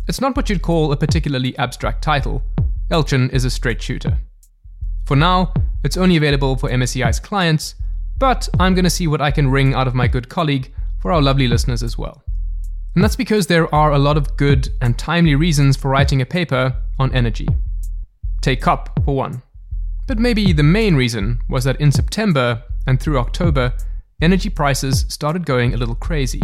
It's 0.08 0.22
not 0.22 0.38
what 0.38 0.50
you'd 0.50 0.62
call 0.62 0.94
a 0.94 0.98
particularly 0.98 1.58
abstract 1.58 2.02
title. 2.02 2.44
Elchin 2.92 3.30
is 3.34 3.44
a 3.44 3.50
straight 3.50 3.82
shooter. 3.82 4.20
For 5.06 5.18
now, 5.18 5.54
it's 5.84 5.98
only 5.98 6.16
available 6.16 6.56
for 6.56 6.70
MSCI's 6.70 7.20
clients, 7.20 7.76
but 8.20 8.48
I'm 8.58 8.74
going 8.74 8.84
to 8.86 8.90
see 8.90 9.08
what 9.08 9.22
I 9.22 9.32
can 9.32 9.50
wring 9.50 9.74
out 9.74 9.88
of 9.88 9.96
my 9.96 10.08
good 10.08 10.30
colleague 10.30 10.74
for 11.02 11.12
our 11.12 11.22
lovely 11.22 11.50
listeners 11.50 11.84
as 11.84 11.98
well. 11.98 12.24
And 12.96 13.04
that's 13.04 13.16
because 13.16 13.48
there 13.48 13.74
are 13.74 13.92
a 13.92 14.00
lot 14.00 14.18
of 14.18 14.38
good 14.38 14.70
and 14.82 14.98
timely 14.98 15.36
reasons 15.36 15.76
for 15.76 15.90
writing 15.90 16.22
a 16.22 16.26
paper 16.26 16.76
on 17.00 17.14
energy. 17.16 17.48
Take 18.42 18.62
COP, 18.62 19.04
for 19.04 19.16
one. 19.16 19.42
But 20.08 20.20
maybe 20.20 20.54
the 20.54 20.64
main 20.64 20.96
reason 20.96 21.40
was 21.50 21.64
that 21.64 21.80
in 21.80 21.92
September 21.92 22.62
and 22.86 23.00
through 23.00 23.18
October, 23.18 23.74
energy 24.22 24.50
prices 24.50 25.06
started 25.10 25.46
going 25.46 25.74
a 25.74 25.78
little 25.78 25.96
crazy. 25.96 26.42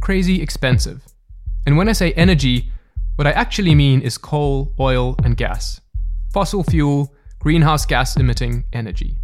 Crazy 0.00 0.40
expensive. 0.40 1.02
And 1.66 1.76
when 1.76 1.88
I 1.88 1.92
say 1.92 2.12
energy, 2.12 2.70
what 3.16 3.26
I 3.26 3.32
actually 3.32 3.74
mean 3.74 4.00
is 4.00 4.18
coal, 4.18 4.74
oil, 4.78 5.16
and 5.24 5.36
gas. 5.36 5.80
Fossil 6.32 6.62
fuel, 6.62 7.14
greenhouse 7.38 7.86
gas 7.86 8.16
emitting 8.16 8.64
energy. 8.72 9.16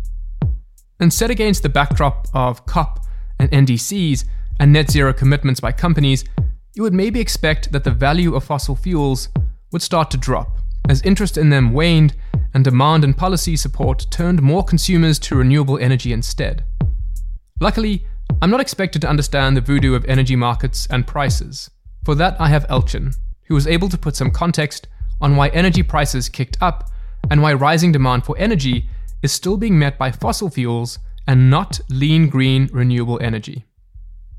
And 0.98 1.12
set 1.12 1.30
against 1.30 1.62
the 1.62 1.68
backdrop 1.68 2.28
of 2.34 2.66
COP 2.66 3.04
and 3.38 3.50
NDCs 3.50 4.24
and 4.60 4.72
net 4.72 4.90
zero 4.90 5.12
commitments 5.12 5.58
by 5.58 5.72
companies, 5.72 6.24
you 6.74 6.84
would 6.84 6.94
maybe 6.94 7.18
expect 7.18 7.72
that 7.72 7.82
the 7.82 7.90
value 7.90 8.36
of 8.36 8.44
fossil 8.44 8.76
fuels 8.76 9.28
would 9.72 9.82
start 9.82 10.10
to 10.12 10.16
drop 10.16 10.58
as 10.88 11.02
interest 11.02 11.36
in 11.36 11.50
them 11.50 11.72
waned 11.72 12.14
and 12.54 12.64
demand 12.64 13.02
and 13.04 13.16
policy 13.16 13.56
support 13.56 14.06
turned 14.10 14.42
more 14.42 14.62
consumers 14.62 15.18
to 15.18 15.36
renewable 15.36 15.78
energy 15.78 16.12
instead. 16.12 16.64
Luckily, 17.60 18.04
I'm 18.42 18.50
not 18.50 18.60
expected 18.60 19.02
to 19.02 19.08
understand 19.08 19.56
the 19.56 19.60
voodoo 19.60 19.94
of 19.94 20.04
energy 20.04 20.36
markets 20.36 20.86
and 20.90 21.06
prices. 21.06 21.70
For 22.04 22.14
that, 22.16 22.40
I 22.40 22.48
have 22.48 22.66
Elchin, 22.68 23.14
who 23.46 23.54
was 23.54 23.66
able 23.66 23.88
to 23.88 23.98
put 23.98 24.16
some 24.16 24.30
context 24.30 24.88
on 25.20 25.36
why 25.36 25.48
energy 25.48 25.82
prices 25.82 26.28
kicked 26.28 26.56
up 26.60 26.90
and 27.30 27.42
why 27.42 27.52
rising 27.52 27.92
demand 27.92 28.24
for 28.24 28.36
energy 28.38 28.88
is 29.22 29.32
still 29.32 29.56
being 29.56 29.78
met 29.78 29.98
by 29.98 30.10
fossil 30.10 30.50
fuels 30.50 30.98
and 31.26 31.50
not 31.50 31.80
lean 31.88 32.28
green 32.28 32.68
renewable 32.72 33.20
energy. 33.22 33.64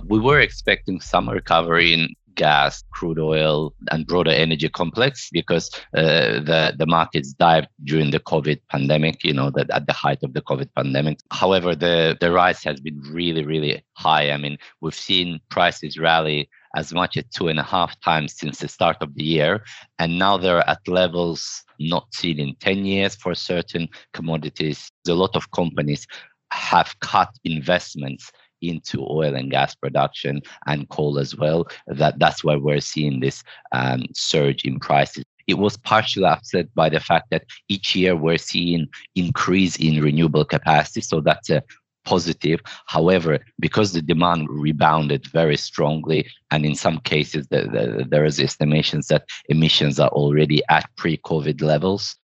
We 0.08 0.20
were 0.20 0.39
expecting 0.39 1.00
some 1.00 1.29
recovery 1.29 1.93
in 1.93 2.15
gas, 2.36 2.84
crude 2.91 3.20
oil, 3.20 3.74
and 3.91 4.08
broader 4.08 4.31
energy 4.31 4.70
complex 4.70 5.29
because 5.31 5.70
uh, 5.96 6.39
the 6.50 6.74
the 6.77 6.86
markets 6.86 7.34
dived 7.34 7.67
during 7.84 8.12
the 8.12 8.20
COVID 8.20 8.60
pandemic. 8.70 9.24
You 9.24 9.34
know 9.34 9.50
that 9.51 9.70
at 9.70 9.88
the 9.88 9.93
height 9.93 10.24
of 10.24 10.34
the 10.34 10.41
COVID 10.41 10.70
pandemic. 10.75 11.20
However, 11.31 11.75
the 11.75 12.17
the 12.20 12.31
rise 12.31 12.63
has 12.63 12.79
been 12.79 13.00
really 13.12 13.43
really 13.46 13.84
high. 13.93 14.31
I 14.31 14.38
mean, 14.38 14.58
we've 14.81 14.96
seen 15.10 15.39
prices 15.50 15.98
rally 15.98 16.50
as 16.75 16.93
much 16.93 17.17
as 17.17 17.25
two 17.36 17.48
and 17.50 17.60
a 17.60 17.63
half 17.63 18.00
times 18.00 18.34
since 18.34 18.60
the 18.60 18.67
start 18.67 18.98
of 19.01 19.13
the 19.15 19.24
year, 19.24 19.63
and 20.00 20.17
now 20.17 20.38
they're 20.38 20.67
at 20.70 20.88
levels 20.88 21.63
not 21.79 22.13
seen 22.13 22.39
in 22.39 22.55
10 22.60 22.86
years 22.86 23.15
for 23.15 23.34
certain 23.34 23.89
commodities. 24.13 24.89
A 25.08 25.13
lot 25.13 25.36
of 25.36 25.50
companies 25.51 26.05
have 26.51 26.98
cut 27.00 27.29
investments 27.43 28.31
into 28.62 29.06
oil 29.10 29.36
and 29.36 29.51
gas 29.51 29.75
production 29.75 30.41
and 30.68 30.89
coal 30.89 31.20
as 31.20 31.36
well. 31.36 31.68
That 31.88 32.20
that's 32.20 32.44
why 32.44 32.56
we're 32.56 32.80
seeing 32.80 33.20
this 33.20 33.44
um, 33.72 34.03
surge 34.13 34.63
in 34.63 34.80
prices. 34.80 35.24
It 35.48 35.58
was 35.58 35.75
partially 35.77 36.25
offset 36.25 36.74
by 36.75 36.89
the 36.89 37.00
fact 37.00 37.30
that 37.32 37.46
each 37.68 37.96
year 37.96 38.15
we're 38.15 38.38
seeing 38.38 38.88
increase 39.15 39.75
in 39.77 40.01
renewable 40.01 40.46
capacity, 40.46 41.01
so 41.01 41.20
that's 41.20 41.50
a 41.50 41.63
positive. 42.06 42.60
However, 42.88 43.39
because 43.60 43.94
the 43.94 44.01
demand 44.01 44.48
rebounded 44.50 45.27
very 45.27 45.58
strongly, 45.58 46.27
and 46.51 46.65
in 46.65 46.75
some 46.75 47.00
cases 47.00 47.48
the, 47.48 47.63
the, 47.63 48.06
there 48.10 48.25
is 48.25 48.39
estimations 48.39 49.08
that 49.08 49.25
emissions 49.50 50.00
are 50.00 50.10
already 50.10 50.62
at 50.70 50.89
pre-COVID 50.98 51.62
levels. 51.62 52.15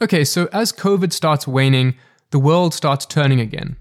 Okay, 0.00 0.24
so 0.24 0.48
as 0.52 0.72
COVID 0.72 1.12
starts 1.12 1.48
waning, 1.48 1.96
the 2.30 2.38
world 2.38 2.74
starts 2.74 3.06
turning 3.06 3.40
again. 3.40 3.76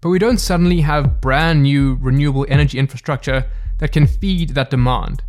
But 0.00 0.10
we 0.10 0.18
don't 0.18 0.38
suddenly 0.38 0.80
have 0.82 1.20
brand 1.20 1.62
new 1.62 1.98
renewable 2.00 2.46
energy 2.48 2.78
infrastructure 2.78 3.46
that 3.78 3.92
can 3.92 4.06
feed 4.06 4.50
that 4.50 4.70
demand. 4.70 5.22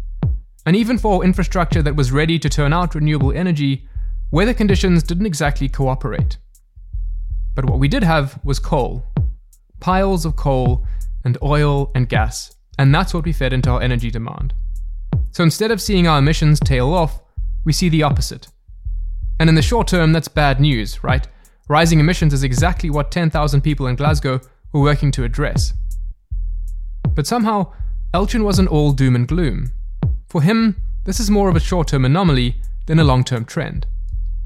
And 0.65 0.75
even 0.75 0.97
for 0.97 1.23
infrastructure 1.23 1.81
that 1.81 1.95
was 1.95 2.11
ready 2.11 2.37
to 2.39 2.49
turn 2.49 2.73
out 2.73 2.95
renewable 2.95 3.31
energy, 3.31 3.87
weather 4.31 4.53
conditions 4.53 5.03
didn't 5.03 5.25
exactly 5.25 5.69
cooperate. 5.69 6.37
But 7.55 7.65
what 7.65 7.79
we 7.79 7.87
did 7.87 8.03
have 8.03 8.39
was 8.43 8.59
coal 8.59 9.03
piles 9.79 10.25
of 10.25 10.35
coal 10.35 10.85
and 11.23 11.37
oil 11.41 11.91
and 11.95 12.09
gas, 12.09 12.55
and 12.79 12.93
that's 12.93 13.13
what 13.13 13.25
we 13.25 13.31
fed 13.31 13.53
into 13.53 13.69
our 13.69 13.81
energy 13.81 14.09
demand. 14.09 14.53
So 15.31 15.43
instead 15.43 15.71
of 15.71 15.81
seeing 15.81 16.07
our 16.07 16.19
emissions 16.19 16.59
tail 16.59 16.93
off, 16.93 17.21
we 17.63 17.73
see 17.73 17.89
the 17.89 18.03
opposite. 18.03 18.47
And 19.39 19.49
in 19.49 19.55
the 19.55 19.61
short 19.61 19.87
term, 19.87 20.13
that's 20.13 20.27
bad 20.27 20.59
news, 20.59 21.03
right? 21.03 21.27
Rising 21.69 21.99
emissions 21.99 22.33
is 22.33 22.43
exactly 22.43 22.89
what 22.89 23.11
10,000 23.11 23.61
people 23.61 23.87
in 23.87 23.95
Glasgow 23.95 24.41
were 24.77 24.83
working 24.83 25.11
to 25.11 25.23
address. 25.23 25.73
But 27.15 27.27
somehow, 27.27 27.73
Elchin 28.13 28.43
wasn't 28.43 28.69
all 28.69 28.91
doom 28.91 29.15
and 29.15 29.27
gloom. 29.27 29.71
For 30.29 30.41
him, 30.41 30.75
this 31.05 31.19
is 31.19 31.31
more 31.31 31.49
of 31.49 31.55
a 31.55 31.59
short 31.59 31.87
term 31.87 32.05
anomaly 32.05 32.61
than 32.85 32.99
a 32.99 33.03
long 33.03 33.23
term 33.23 33.45
trend. 33.45 33.87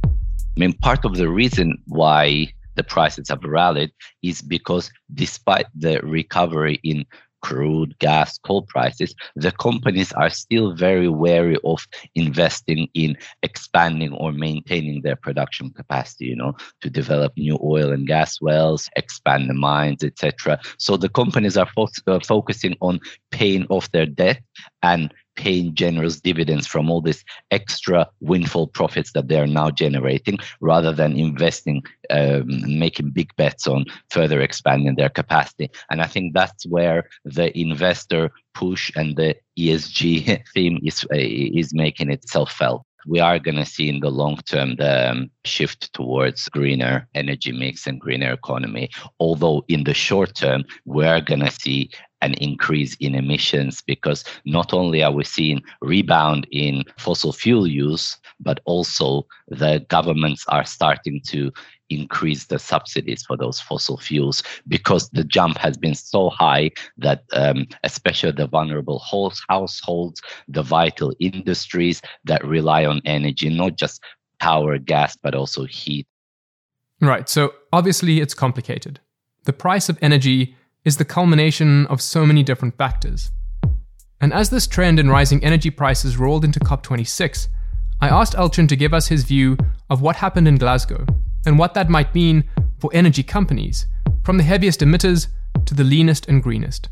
I 0.06 0.10
mean, 0.58 0.74
part 0.74 1.06
of 1.06 1.16
the 1.16 1.30
reason 1.30 1.78
why 1.88 2.54
the 2.76 2.84
prices 2.84 3.30
have 3.30 3.44
rallied 3.44 3.92
is 4.24 4.42
because 4.42 4.92
despite 5.14 5.66
the 5.76 6.00
recovery 6.04 6.80
in 6.84 7.06
crude, 7.41 7.98
gas, 8.00 8.38
coal 8.39 8.63
prices, 8.63 9.13
the 9.36 9.51
companies 9.51 10.12
are 10.13 10.29
still 10.29 10.74
very 10.74 11.10
wary 11.10 11.57
of 11.63 11.86
investing 12.15 12.88
in 12.93 13.17
expanding 13.43 14.13
or 14.13 14.31
maintaining 14.31 15.01
their 15.01 15.15
production 15.15 15.69
capacity, 15.71 16.25
you 16.25 16.36
know, 16.36 16.55
to 16.81 16.89
develop 16.89 17.33
new 17.38 17.60
oil 17.63 17.91
and 17.91 18.07
gas 18.07 18.41
wells, 18.41 18.89
expand 18.95 19.50
the 19.50 19.53
mines, 19.53 20.03
etc. 20.03 20.60
So 20.77 20.98
the 20.98 21.10
companies 21.10 21.57
are 21.57 21.69
fo- 21.75 21.88
uh, 22.07 22.19
focusing 22.25 22.75
on 22.81 23.00
paying 23.31 23.65
off 23.69 23.91
their 23.91 24.05
debt 24.05 24.41
and 24.83 25.13
paying 25.36 25.74
generous 25.74 26.20
dividends 26.20 26.68
from 26.68 26.90
all 26.90 27.02
these 27.02 27.24
extra 27.52 28.08
windfall 28.20 28.68
profits 28.68 29.12
that 29.14 29.28
they 29.28 29.40
are 29.40 29.48
now 29.48 29.70
generating 29.70 30.38
rather 30.60 30.92
than 30.92 31.18
investing 31.18 31.82
um, 32.10 32.46
making 32.80 33.12
big 33.12 33.34
bets 33.38 33.68
on 33.68 33.86
further 34.10 34.42
expanding 34.42 34.96
their 34.96 35.10
capacity. 35.10 35.70
And 35.90 36.02
i 36.02 36.08
think 36.08 36.34
that's 36.34 36.66
where 36.66 37.10
the 37.26 37.58
investor 37.58 38.32
push 38.54 38.92
and 38.96 39.16
the 39.16 39.36
esg 39.58 40.44
theme 40.54 40.80
is 40.84 41.06
uh, 41.06 41.18
is 41.18 41.74
making 41.74 42.12
itself 42.12 42.52
felt 42.52 42.86
we 43.08 43.20
are 43.20 43.39
going 43.39 43.58
to 43.58 43.65
see 43.65 43.89
in 43.89 44.00
the 44.00 44.12
long 44.12 44.38
term 44.46 44.75
the 44.75 45.12
um, 45.12 45.31
shift 45.46 45.93
towards 45.93 46.50
greener 46.50 47.08
energy 47.15 47.51
mix 47.51 47.88
and 47.88 48.00
greener 48.00 48.31
economy. 48.31 48.89
Although 49.20 49.63
in 49.67 49.84
the 49.84 49.93
short 49.93 50.36
term, 50.36 50.63
we 50.86 51.05
are 51.05 51.22
going 51.22 51.41
to 51.41 51.51
see 51.51 51.89
an 52.22 52.34
increase 52.36 52.96
in 53.00 53.15
emissions 53.15 53.81
because 53.81 54.24
not 54.46 54.74
only 54.74 55.03
are 55.03 55.12
we 55.12 55.24
seeing 55.24 55.62
rebound 55.81 56.48
in 56.51 56.84
fossil 56.98 57.34
fuel 57.34 57.67
use, 57.67 58.17
but 58.39 58.60
also 58.65 59.25
the 59.48 59.84
governments 59.89 60.46
are 60.48 60.65
starting 60.65 61.22
to 61.27 61.51
increase 61.91 62.45
the 62.45 62.57
subsidies 62.57 63.24
for 63.24 63.38
those 63.38 63.60
fossil 63.60 63.98
fuels 63.98 64.41
because 64.67 65.10
the 65.10 65.24
jump 65.24 65.57
has 65.57 65.77
been 65.77 65.95
so 65.95 66.29
high 66.29 66.71
that 66.98 67.24
um, 67.33 67.67
especially 67.83 68.31
the 68.31 68.48
vulnerable 68.48 69.03
households, 69.50 70.21
the 70.48 70.63
vital 70.63 71.13
industries 71.19 72.01
that 72.25 72.43
rely 72.45 72.86
on 72.86 73.01
energy, 73.05 73.50
not 73.50 73.75
just 73.75 74.01
power, 74.39 74.77
gas, 74.77 75.17
but 75.21 75.36
also 75.36 75.65
heat. 75.65 76.07
Right. 77.00 77.27
So 77.27 77.53
obviously 77.74 78.19
it's 78.19 78.33
complicated. 78.33 79.00
The 79.43 79.53
price 79.53 79.89
of 79.89 79.98
energy 80.01 80.55
is 80.86 80.98
the 80.98 81.05
culmination 81.05 81.88
of 81.88 82.01
so 82.01 82.25
many 82.25 82.43
different 82.43 82.77
factors. 82.77 83.31
And 84.19 84.33
as 84.33 84.51
this 84.51 84.67
trend 84.67 85.00
in 85.00 85.10
rising 85.10 85.43
energy 85.43 85.71
prices 85.71 86.17
rolled 86.17 86.45
into 86.45 86.60
COP26, 86.60 87.48
I 88.01 88.10
asked 88.10 88.33
Elchin 88.33 88.67
to 88.69 88.75
give 88.75 88.93
us 88.93 89.07
his 89.07 89.24
view 89.24 89.57
of 89.89 90.01
what 90.01 90.15
happened 90.15 90.48
in 90.48 90.57
Glasgow 90.57 91.05
and 91.45 91.57
what 91.57 91.74
that 91.74 91.89
might 91.89 92.13
mean 92.13 92.43
for 92.79 92.89
energy 92.93 93.24
companies, 93.24 93.88
from 94.24 94.38
the 94.38 94.43
heaviest 94.43 94.81
emitters 94.81 95.27
to 95.65 95.74
the 95.74 95.83
leanest 95.83 96.27
and 96.27 96.41
greenest. 96.43 96.89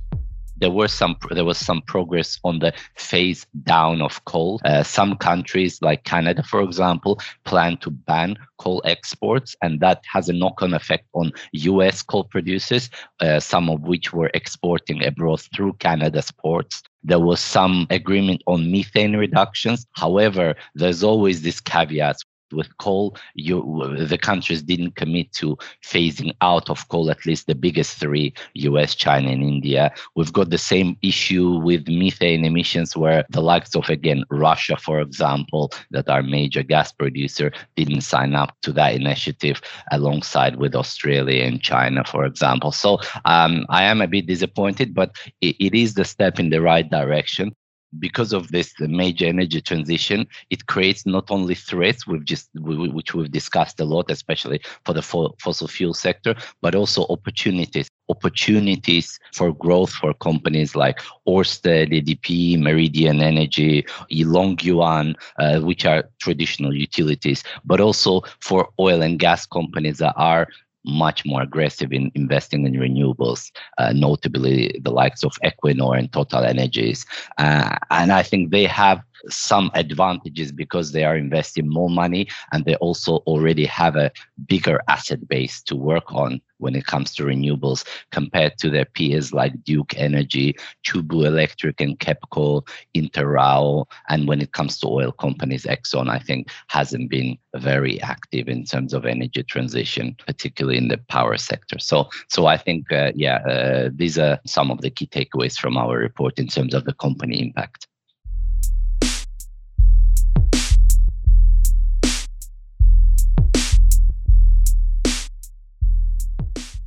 there 0.59 0.71
were 0.71 0.87
some 0.87 1.15
there 1.31 1.45
was 1.45 1.57
some 1.57 1.81
progress 1.81 2.39
on 2.43 2.59
the 2.59 2.73
phase 2.95 3.47
down 3.63 4.01
of 4.01 4.23
coal. 4.25 4.59
Uh, 4.65 4.83
some 4.83 5.15
countries 5.15 5.81
like 5.81 6.03
Canada, 6.03 6.43
for 6.43 6.61
example, 6.61 7.19
plan 7.45 7.77
to 7.77 7.89
ban 7.89 8.35
coal 8.57 8.81
exports, 8.85 9.55
and 9.61 9.79
that 9.79 10.03
has 10.11 10.27
a 10.27 10.33
knock-on 10.33 10.73
effect 10.73 11.05
on 11.13 11.31
U.S. 11.53 12.01
coal 12.01 12.25
producers, 12.25 12.89
uh, 13.21 13.39
some 13.39 13.69
of 13.69 13.81
which 13.81 14.11
were 14.11 14.31
exporting 14.33 15.03
abroad 15.03 15.41
through 15.55 15.73
Canada's 15.73 16.31
ports. 16.31 16.83
There 17.03 17.19
was 17.19 17.39
some 17.39 17.87
agreement 17.89 18.43
on 18.45 18.71
methane 18.71 19.15
reductions. 19.15 19.87
However, 19.93 20.55
there's 20.75 21.03
always 21.03 21.41
this 21.41 21.61
caveat 21.61 22.17
with 22.53 22.77
coal, 22.77 23.15
you, 23.33 23.95
the 23.97 24.17
countries 24.17 24.61
didn't 24.61 24.95
commit 24.95 25.31
to 25.33 25.57
phasing 25.83 26.33
out 26.41 26.69
of 26.69 26.87
coal, 26.89 27.09
at 27.09 27.25
least 27.25 27.47
the 27.47 27.55
biggest 27.55 27.97
three, 27.97 28.33
US, 28.53 28.95
China, 28.95 29.29
and 29.29 29.43
India. 29.43 29.91
We've 30.15 30.33
got 30.33 30.49
the 30.49 30.57
same 30.57 30.97
issue 31.01 31.59
with 31.59 31.87
methane 31.87 32.45
emissions, 32.45 32.95
where 32.95 33.25
the 33.29 33.41
likes 33.41 33.75
of, 33.75 33.89
again, 33.89 34.23
Russia, 34.29 34.77
for 34.77 35.01
example, 35.01 35.71
that 35.91 36.09
our 36.09 36.23
major 36.23 36.63
gas 36.63 36.91
producer, 36.91 37.51
didn't 37.75 38.01
sign 38.01 38.35
up 38.35 38.55
to 38.61 38.71
that 38.73 38.95
initiative 38.95 39.61
alongside 39.91 40.57
with 40.57 40.75
Australia 40.75 41.43
and 41.43 41.61
China, 41.61 42.03
for 42.03 42.25
example. 42.25 42.71
So 42.71 42.99
um, 43.25 43.65
I 43.69 43.83
am 43.83 44.01
a 44.01 44.07
bit 44.07 44.27
disappointed, 44.27 44.93
but 44.93 45.11
it, 45.41 45.55
it 45.59 45.75
is 45.75 45.93
the 45.93 46.05
step 46.05 46.39
in 46.39 46.49
the 46.49 46.61
right 46.61 46.89
direction 46.89 47.55
because 47.97 48.33
of 48.33 48.51
this 48.51 48.73
major 48.79 49.25
energy 49.25 49.61
transition, 49.61 50.27
it 50.49 50.67
creates 50.67 51.05
not 51.05 51.31
only 51.31 51.55
threats, 51.55 52.05
we've 52.05 52.25
just 52.25 52.49
which 52.55 53.13
we've 53.13 53.31
discussed 53.31 53.79
a 53.79 53.85
lot, 53.85 54.11
especially 54.11 54.61
for 54.85 54.93
the 54.93 55.01
fossil 55.01 55.67
fuel 55.67 55.93
sector, 55.93 56.35
but 56.61 56.75
also 56.75 57.05
opportunities. 57.09 57.87
Opportunities 58.09 59.19
for 59.33 59.53
growth 59.53 59.91
for 59.91 60.13
companies 60.15 60.75
like 60.75 60.99
Orsted, 61.27 61.91
EDP, 61.91 62.59
Meridian 62.59 63.21
Energy, 63.21 63.85
Yulong 64.11 65.15
uh, 65.37 65.59
which 65.59 65.85
are 65.85 66.09
traditional 66.19 66.73
utilities, 66.73 67.43
but 67.65 67.79
also 67.79 68.21
for 68.39 68.69
oil 68.79 69.01
and 69.01 69.19
gas 69.19 69.45
companies 69.45 69.99
that 69.99 70.13
are 70.17 70.47
much 70.85 71.25
more 71.25 71.41
aggressive 71.41 71.91
in 71.91 72.11
investing 72.15 72.65
in 72.65 72.73
renewables, 72.73 73.51
uh, 73.77 73.91
notably 73.93 74.79
the 74.83 74.91
likes 74.91 75.23
of 75.23 75.33
Equinor 75.43 75.97
and 75.97 76.11
Total 76.11 76.43
Energies. 76.43 77.05
Uh, 77.37 77.77
and 77.91 78.11
I 78.11 78.23
think 78.23 78.51
they 78.51 78.65
have 78.65 79.01
some 79.27 79.71
advantages 79.73 80.51
because 80.51 80.91
they 80.91 81.03
are 81.03 81.17
investing 81.17 81.67
more 81.67 81.89
money 81.89 82.27
and 82.51 82.65
they 82.65 82.75
also 82.75 83.17
already 83.27 83.65
have 83.65 83.95
a 83.95 84.11
bigger 84.47 84.81
asset 84.87 85.27
base 85.27 85.61
to 85.63 85.75
work 85.75 86.13
on 86.13 86.41
when 86.59 86.75
it 86.75 86.85
comes 86.85 87.13
to 87.15 87.23
renewables 87.23 87.85
compared 88.11 88.57
to 88.57 88.69
their 88.69 88.85
peers 88.85 89.33
like 89.33 89.63
Duke 89.63 89.93
Energy, 89.97 90.55
Chubu 90.85 91.25
Electric, 91.25 91.81
and 91.81 91.97
KEPCO, 91.99 92.67
Interral. 92.95 93.85
And 94.09 94.27
when 94.27 94.41
it 94.41 94.51
comes 94.51 94.79
to 94.79 94.87
oil 94.87 95.11
companies, 95.11 95.65
Exxon, 95.65 96.09
I 96.09 96.19
think, 96.19 96.49
hasn't 96.67 97.09
been 97.09 97.37
very 97.55 98.01
active 98.01 98.47
in 98.47 98.65
terms 98.65 98.93
of 98.93 99.05
energy 99.05 99.43
transition, 99.43 100.15
particularly 100.27 100.77
in 100.77 100.89
the 100.89 100.97
power 101.09 101.37
sector. 101.37 101.79
So, 101.79 102.09
so 102.27 102.45
I 102.45 102.57
think, 102.57 102.91
uh, 102.91 103.11
yeah, 103.15 103.37
uh, 103.37 103.89
these 103.93 104.17
are 104.19 104.39
some 104.45 104.69
of 104.69 104.81
the 104.81 104.89
key 104.89 105.07
takeaways 105.07 105.57
from 105.57 105.77
our 105.77 105.97
report 105.97 106.39
in 106.39 106.47
terms 106.47 106.73
of 106.73 106.85
the 106.85 106.93
company 106.93 107.41
impact. 107.41 107.87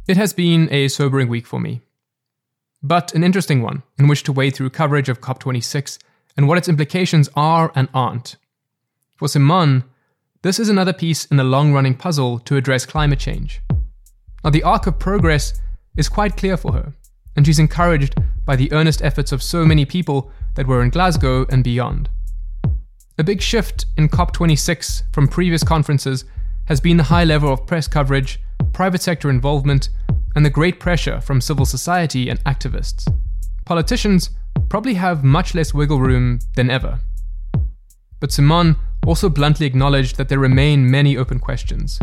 It 0.08 0.16
has 0.16 0.32
been 0.32 0.68
a 0.72 0.88
sobering 0.88 1.28
week 1.28 1.46
for 1.46 1.60
me, 1.60 1.80
but 2.82 3.14
an 3.14 3.22
interesting 3.22 3.62
one 3.62 3.84
in 4.00 4.08
which 4.08 4.24
to 4.24 4.32
wade 4.32 4.56
through 4.56 4.70
coverage 4.70 5.08
of 5.08 5.20
COP26 5.20 5.98
and 6.36 6.48
what 6.48 6.58
its 6.58 6.68
implications 6.68 7.28
are 7.36 7.70
and 7.76 7.88
aren't. 7.94 8.34
For 9.16 9.28
Simone, 9.28 9.84
this 10.42 10.58
is 10.58 10.68
another 10.68 10.92
piece 10.92 11.26
in 11.26 11.36
the 11.36 11.44
long 11.44 11.72
running 11.72 11.94
puzzle 11.94 12.40
to 12.40 12.56
address 12.56 12.84
climate 12.84 13.20
change. 13.20 13.60
Now, 14.42 14.50
the 14.50 14.64
arc 14.64 14.88
of 14.88 14.98
progress 14.98 15.60
is 15.96 16.08
quite 16.08 16.36
clear 16.36 16.56
for 16.56 16.72
her, 16.72 16.94
and 17.36 17.46
she's 17.46 17.60
encouraged 17.60 18.16
by 18.44 18.56
the 18.56 18.72
earnest 18.72 19.02
efforts 19.02 19.30
of 19.30 19.40
so 19.40 19.64
many 19.64 19.84
people 19.84 20.32
that 20.56 20.66
were 20.66 20.82
in 20.82 20.90
Glasgow 20.90 21.46
and 21.48 21.62
beyond. 21.62 22.10
A 23.18 23.22
big 23.22 23.40
shift 23.40 23.86
in 23.96 24.08
COP26 24.08 25.04
from 25.12 25.28
previous 25.28 25.62
conferences 25.62 26.24
has 26.64 26.80
been 26.80 26.96
the 26.96 27.04
high 27.04 27.24
level 27.24 27.52
of 27.52 27.68
press 27.68 27.86
coverage 27.86 28.40
private 28.72 29.02
sector 29.02 29.30
involvement, 29.30 29.88
and 30.34 30.44
the 30.44 30.50
great 30.50 30.80
pressure 30.80 31.20
from 31.20 31.40
civil 31.40 31.66
society 31.66 32.28
and 32.28 32.42
activists. 32.44 33.06
Politicians 33.64 34.30
probably 34.68 34.94
have 34.94 35.24
much 35.24 35.54
less 35.54 35.74
wiggle 35.74 36.00
room 36.00 36.38
than 36.56 36.70
ever. 36.70 37.00
But 38.20 38.32
Simone 38.32 38.76
also 39.06 39.28
bluntly 39.28 39.66
acknowledged 39.66 40.16
that 40.16 40.28
there 40.28 40.38
remain 40.38 40.90
many 40.90 41.16
open 41.16 41.38
questions, 41.38 41.98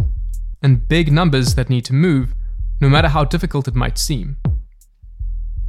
and 0.61 0.87
big 0.87 1.11
numbers 1.11 1.55
that 1.55 1.69
need 1.69 1.85
to 1.85 1.93
move, 1.93 2.35
no 2.79 2.89
matter 2.89 3.07
how 3.07 3.23
difficult 3.23 3.67
it 3.67 3.75
might 3.75 3.97
seem. 3.97 4.37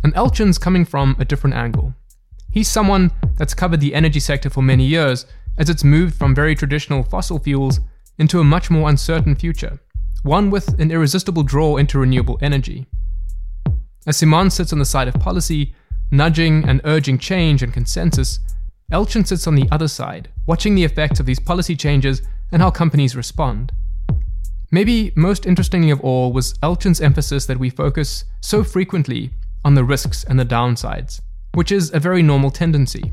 And 0.03 0.15
Elchin's 0.15 0.59
coming 0.59 0.85
from 0.85 1.17
a 1.19 1.25
different 1.25 1.57
angle. 1.57 1.95
He's 2.51 2.69
someone 2.69 3.13
that's 3.37 3.55
covered 3.55 3.81
the 3.81 3.95
energy 3.95 4.21
sector 4.21 4.51
for 4.51 4.63
many 4.63 4.85
years 4.85 5.27
as 5.57 5.71
it's 5.71 5.85
moved 5.85 6.15
from 6.15 6.35
very 6.35 6.55
traditional 6.55 7.03
fossil 7.03 7.39
fuels 7.39 7.81
into 8.19 8.41
a 8.41 8.45
much 8.45 8.71
more 8.71 8.89
uncertain 8.89 9.37
future 9.37 9.79
one 10.23 10.51
with 10.51 10.81
an 10.81 10.91
irresistible 10.91 11.43
draw 11.43 11.77
into 11.77 11.99
renewable 11.99 12.39
energy. 12.43 12.87
As 14.07 14.17
Simon 14.17 14.51
sits 14.51 14.73
on 14.73 14.79
the 14.79 14.85
side 14.85 15.09
of 15.09 15.15
policy, 15.15 15.75
nudging 16.11 16.65
and 16.65 16.81
urging 16.85 17.19
change 17.19 17.63
and 17.63 17.73
consensus, 17.73 18.41
Elchin 18.93 19.27
sits 19.27 19.47
on 19.47 19.55
the 19.55 19.69
other 19.71 19.89
side, 19.89 20.29
watching 20.47 20.75
the 20.75 20.85
effects 20.85 21.21
of 21.21 21.27
these 21.27 21.39
policy 21.39 21.77
changes 21.77 22.23
and 22.51 22.61
how 22.61 22.71
companies 22.71 23.15
respond. 23.15 23.73
Maybe 24.73 25.13
most 25.17 25.47
interestingly 25.47 25.91
of 25.91 26.01
all 26.01 26.33
was 26.33 26.55
Elchin's 26.59 27.01
emphasis 27.01 27.47
that 27.47 27.59
we 27.59 27.71
focus 27.71 28.25
so 28.41 28.65
frequently 28.65 29.31
on 29.65 29.75
the 29.75 29.85
risks 29.85 30.25
and 30.25 30.39
the 30.39 30.45
downsides, 30.45 31.21
which 31.55 31.73
is 31.73 31.93
a 31.93 32.01
very 32.01 32.23
normal 32.23 32.51
tendency. 32.51 33.13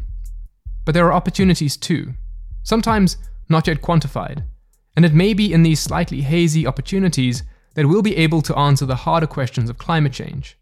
But 0.85 0.93
there 0.93 1.05
are 1.05 1.13
opportunities 1.13 1.77
too, 1.77 2.13
sometimes 2.63 3.17
not 3.49 3.67
yet 3.67 3.81
quantified, 3.81 4.43
and 4.97 5.05
it 5.05 5.13
may 5.13 5.35
be 5.35 5.53
in 5.53 5.61
these 5.61 5.79
slightly 5.79 6.21
hazy 6.21 6.65
opportunities 6.65 7.43
that 7.75 7.85
we'll 7.85 8.01
be 8.01 8.17
able 8.17 8.41
to 8.41 8.57
answer 8.57 8.83
the 8.83 8.95
harder 8.95 9.27
questions 9.27 9.69
of 9.69 9.77
climate 9.77 10.11
change. 10.11 10.57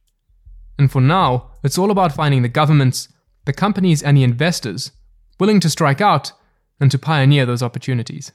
And 0.78 0.92
for 0.92 1.00
now, 1.00 1.52
it's 1.64 1.78
all 1.78 1.90
about 1.90 2.12
finding 2.12 2.42
the 2.42 2.50
governments, 2.50 3.08
the 3.46 3.54
companies, 3.54 4.04
and 4.04 4.18
the 4.18 4.26
investors 4.26 4.92
willing 5.40 5.62
to 5.62 5.70
strike 5.70 6.02
out 6.02 6.34
and 6.82 6.92
to 6.92 7.00
pioneer 7.00 7.46
those 7.46 7.64
opportunities. 7.64 8.34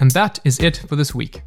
And 0.00 0.10
that 0.10 0.40
is 0.44 0.58
it 0.58 0.78
for 0.78 0.96
this 0.96 1.14
week. 1.14 1.42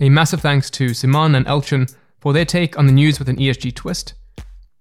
A 0.00 0.10
massive 0.10 0.42
thanks 0.42 0.68
to 0.72 0.92
Simone 0.92 1.34
and 1.34 1.46
Elchin 1.46 1.94
for 2.20 2.34
their 2.34 2.44
take 2.44 2.78
on 2.78 2.86
the 2.86 2.92
news 2.92 3.18
with 3.18 3.30
an 3.30 3.36
ESG 3.36 3.74
twist. 3.74 4.12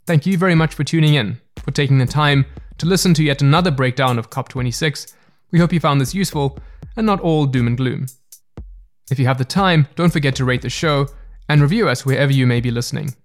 Thank 0.05 0.25
you 0.25 0.37
very 0.37 0.53
much 0.53 0.73
for 0.73 0.83
tuning 0.83 1.13
in, 1.13 1.39
for 1.59 1.71
taking 1.71 1.99
the 1.99 2.05
time 2.05 2.45
to 2.77 2.85
listen 2.85 3.13
to 3.15 3.23
yet 3.23 3.41
another 3.41 3.71
breakdown 3.71 4.19
of 4.19 4.29
COP26. 4.29 5.13
We 5.51 5.59
hope 5.59 5.73
you 5.73 5.79
found 5.79 6.01
this 6.01 6.15
useful 6.15 6.59
and 6.95 7.05
not 7.05 7.21
all 7.21 7.45
doom 7.45 7.67
and 7.67 7.77
gloom. 7.77 8.07
If 9.11 9.19
you 9.19 9.25
have 9.27 9.37
the 9.37 9.45
time, 9.45 9.87
don't 9.95 10.11
forget 10.11 10.35
to 10.37 10.45
rate 10.45 10.61
the 10.61 10.69
show 10.69 11.07
and 11.47 11.61
review 11.61 11.87
us 11.87 12.05
wherever 12.05 12.31
you 12.31 12.47
may 12.47 12.59
be 12.59 12.71
listening. 12.71 13.15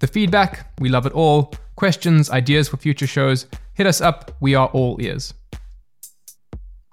The 0.00 0.06
feedback, 0.06 0.72
we 0.78 0.88
love 0.88 1.06
it 1.06 1.12
all. 1.12 1.52
Questions, 1.76 2.30
ideas 2.30 2.68
for 2.68 2.76
future 2.76 3.06
shows, 3.06 3.46
hit 3.74 3.86
us 3.86 4.00
up. 4.00 4.36
We 4.40 4.54
are 4.54 4.68
all 4.68 5.00
ears. 5.00 5.34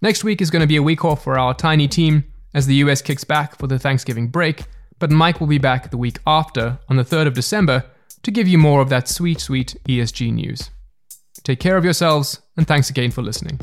Next 0.01 0.23
week 0.23 0.41
is 0.41 0.51
going 0.51 0.61
to 0.61 0.67
be 0.67 0.77
a 0.77 0.83
week 0.83 1.03
off 1.03 1.23
for 1.23 1.37
our 1.37 1.53
tiny 1.53 1.87
team 1.87 2.23
as 2.53 2.65
the 2.65 2.75
US 2.75 3.01
kicks 3.01 3.23
back 3.23 3.57
for 3.57 3.67
the 3.67 3.79
Thanksgiving 3.79 4.29
break, 4.29 4.63
but 4.99 5.11
Mike 5.11 5.39
will 5.39 5.47
be 5.47 5.57
back 5.57 5.91
the 5.91 5.97
week 5.97 6.19
after, 6.25 6.79
on 6.87 6.95
the 6.95 7.03
3rd 7.03 7.27
of 7.27 7.33
December, 7.33 7.83
to 8.23 8.31
give 8.31 8.47
you 8.47 8.57
more 8.57 8.81
of 8.81 8.89
that 8.89 9.07
sweet, 9.07 9.39
sweet 9.39 9.75
ESG 9.87 10.33
news. 10.33 10.69
Take 11.47 11.62
care 11.62 11.77
of 11.77 11.86
yourselves, 11.86 12.41
and 12.57 12.67
thanks 12.67 12.89
again 12.89 13.10
for 13.10 13.21
listening. 13.21 13.57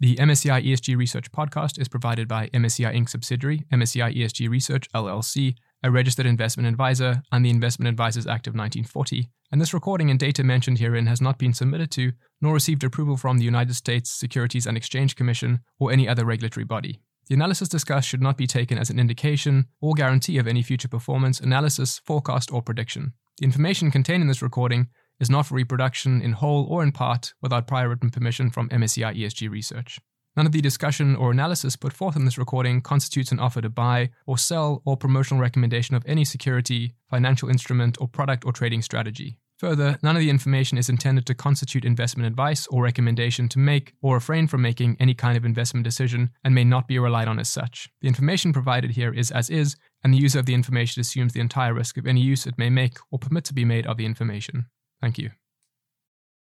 The 0.00 0.16
MSCI 0.16 0.66
ESG 0.66 0.96
Research 0.96 1.30
podcast 1.30 1.80
is 1.80 1.86
provided 1.86 2.26
by 2.26 2.48
MSCI 2.48 2.92
Inc. 2.96 3.08
subsidiary, 3.08 3.64
MSCI 3.72 4.12
ESG 4.12 4.50
Research 4.50 4.90
LLC, 4.90 5.54
a 5.84 5.90
registered 5.92 6.26
investment 6.26 6.68
advisor, 6.68 7.22
and 7.30 7.44
the 7.44 7.50
Investment 7.50 7.88
Advisors 7.88 8.26
Act 8.26 8.48
of 8.48 8.54
1940. 8.54 9.30
And 9.52 9.60
this 9.60 9.72
recording 9.72 10.10
and 10.10 10.18
data 10.18 10.42
mentioned 10.42 10.80
herein 10.80 11.06
has 11.06 11.20
not 11.20 11.38
been 11.38 11.54
submitted 11.54 11.92
to 11.92 12.10
nor 12.40 12.54
received 12.54 12.82
approval 12.82 13.16
from 13.16 13.38
the 13.38 13.44
United 13.44 13.74
States 13.74 14.10
Securities 14.10 14.66
and 14.66 14.76
Exchange 14.76 15.14
Commission 15.14 15.60
or 15.78 15.92
any 15.92 16.08
other 16.08 16.24
regulatory 16.24 16.64
body. 16.64 17.02
The 17.28 17.34
analysis 17.34 17.68
discussed 17.68 18.08
should 18.08 18.20
not 18.20 18.36
be 18.36 18.46
taken 18.46 18.78
as 18.78 18.90
an 18.90 18.98
indication 18.98 19.66
or 19.80 19.94
guarantee 19.94 20.38
of 20.38 20.46
any 20.46 20.62
future 20.62 20.88
performance, 20.88 21.40
analysis, 21.40 21.98
forecast, 21.98 22.52
or 22.52 22.62
prediction. 22.62 23.12
The 23.38 23.44
information 23.44 23.90
contained 23.90 24.22
in 24.22 24.28
this 24.28 24.42
recording 24.42 24.88
is 25.20 25.30
not 25.30 25.46
for 25.46 25.54
reproduction 25.54 26.20
in 26.20 26.32
whole 26.32 26.66
or 26.68 26.82
in 26.82 26.92
part 26.92 27.32
without 27.40 27.66
prior 27.66 27.88
written 27.88 28.10
permission 28.10 28.50
from 28.50 28.68
MSCI 28.70 29.16
ESG 29.16 29.48
Research. 29.48 29.98
None 30.36 30.46
of 30.46 30.52
the 30.52 30.62
discussion 30.62 31.14
or 31.14 31.30
analysis 31.30 31.76
put 31.76 31.92
forth 31.92 32.16
in 32.16 32.24
this 32.24 32.38
recording 32.38 32.80
constitutes 32.80 33.32
an 33.32 33.38
offer 33.38 33.60
to 33.60 33.68
buy 33.68 34.10
or 34.26 34.38
sell 34.38 34.82
or 34.86 34.96
promotional 34.96 35.40
recommendation 35.40 35.94
of 35.94 36.02
any 36.06 36.24
security, 36.24 36.94
financial 37.10 37.50
instrument, 37.50 37.98
or 38.00 38.08
product 38.08 38.44
or 38.46 38.52
trading 38.52 38.80
strategy. 38.80 39.38
Further, 39.62 39.96
none 40.02 40.16
of 40.16 40.20
the 40.20 40.28
information 40.28 40.76
is 40.76 40.88
intended 40.88 41.24
to 41.26 41.36
constitute 41.36 41.84
investment 41.84 42.26
advice 42.26 42.66
or 42.66 42.82
recommendation 42.82 43.48
to 43.50 43.60
make 43.60 43.94
or 44.02 44.14
refrain 44.14 44.48
from 44.48 44.60
making 44.60 44.96
any 44.98 45.14
kind 45.14 45.36
of 45.36 45.44
investment 45.44 45.84
decision 45.84 46.30
and 46.42 46.52
may 46.52 46.64
not 46.64 46.88
be 46.88 46.98
relied 46.98 47.28
on 47.28 47.38
as 47.38 47.48
such. 47.48 47.88
The 48.00 48.08
information 48.08 48.52
provided 48.52 48.90
here 48.90 49.14
is 49.14 49.30
as 49.30 49.50
is, 49.50 49.76
and 50.02 50.12
the 50.12 50.18
user 50.18 50.40
of 50.40 50.46
the 50.46 50.54
information 50.54 51.00
assumes 51.00 51.32
the 51.32 51.40
entire 51.40 51.74
risk 51.74 51.96
of 51.96 52.08
any 52.08 52.20
use 52.20 52.44
it 52.44 52.58
may 52.58 52.70
make 52.70 52.96
or 53.12 53.20
permit 53.20 53.44
to 53.44 53.54
be 53.54 53.64
made 53.64 53.86
of 53.86 53.98
the 53.98 54.04
information. 54.04 54.66
Thank 55.00 55.18
you. 55.18 55.30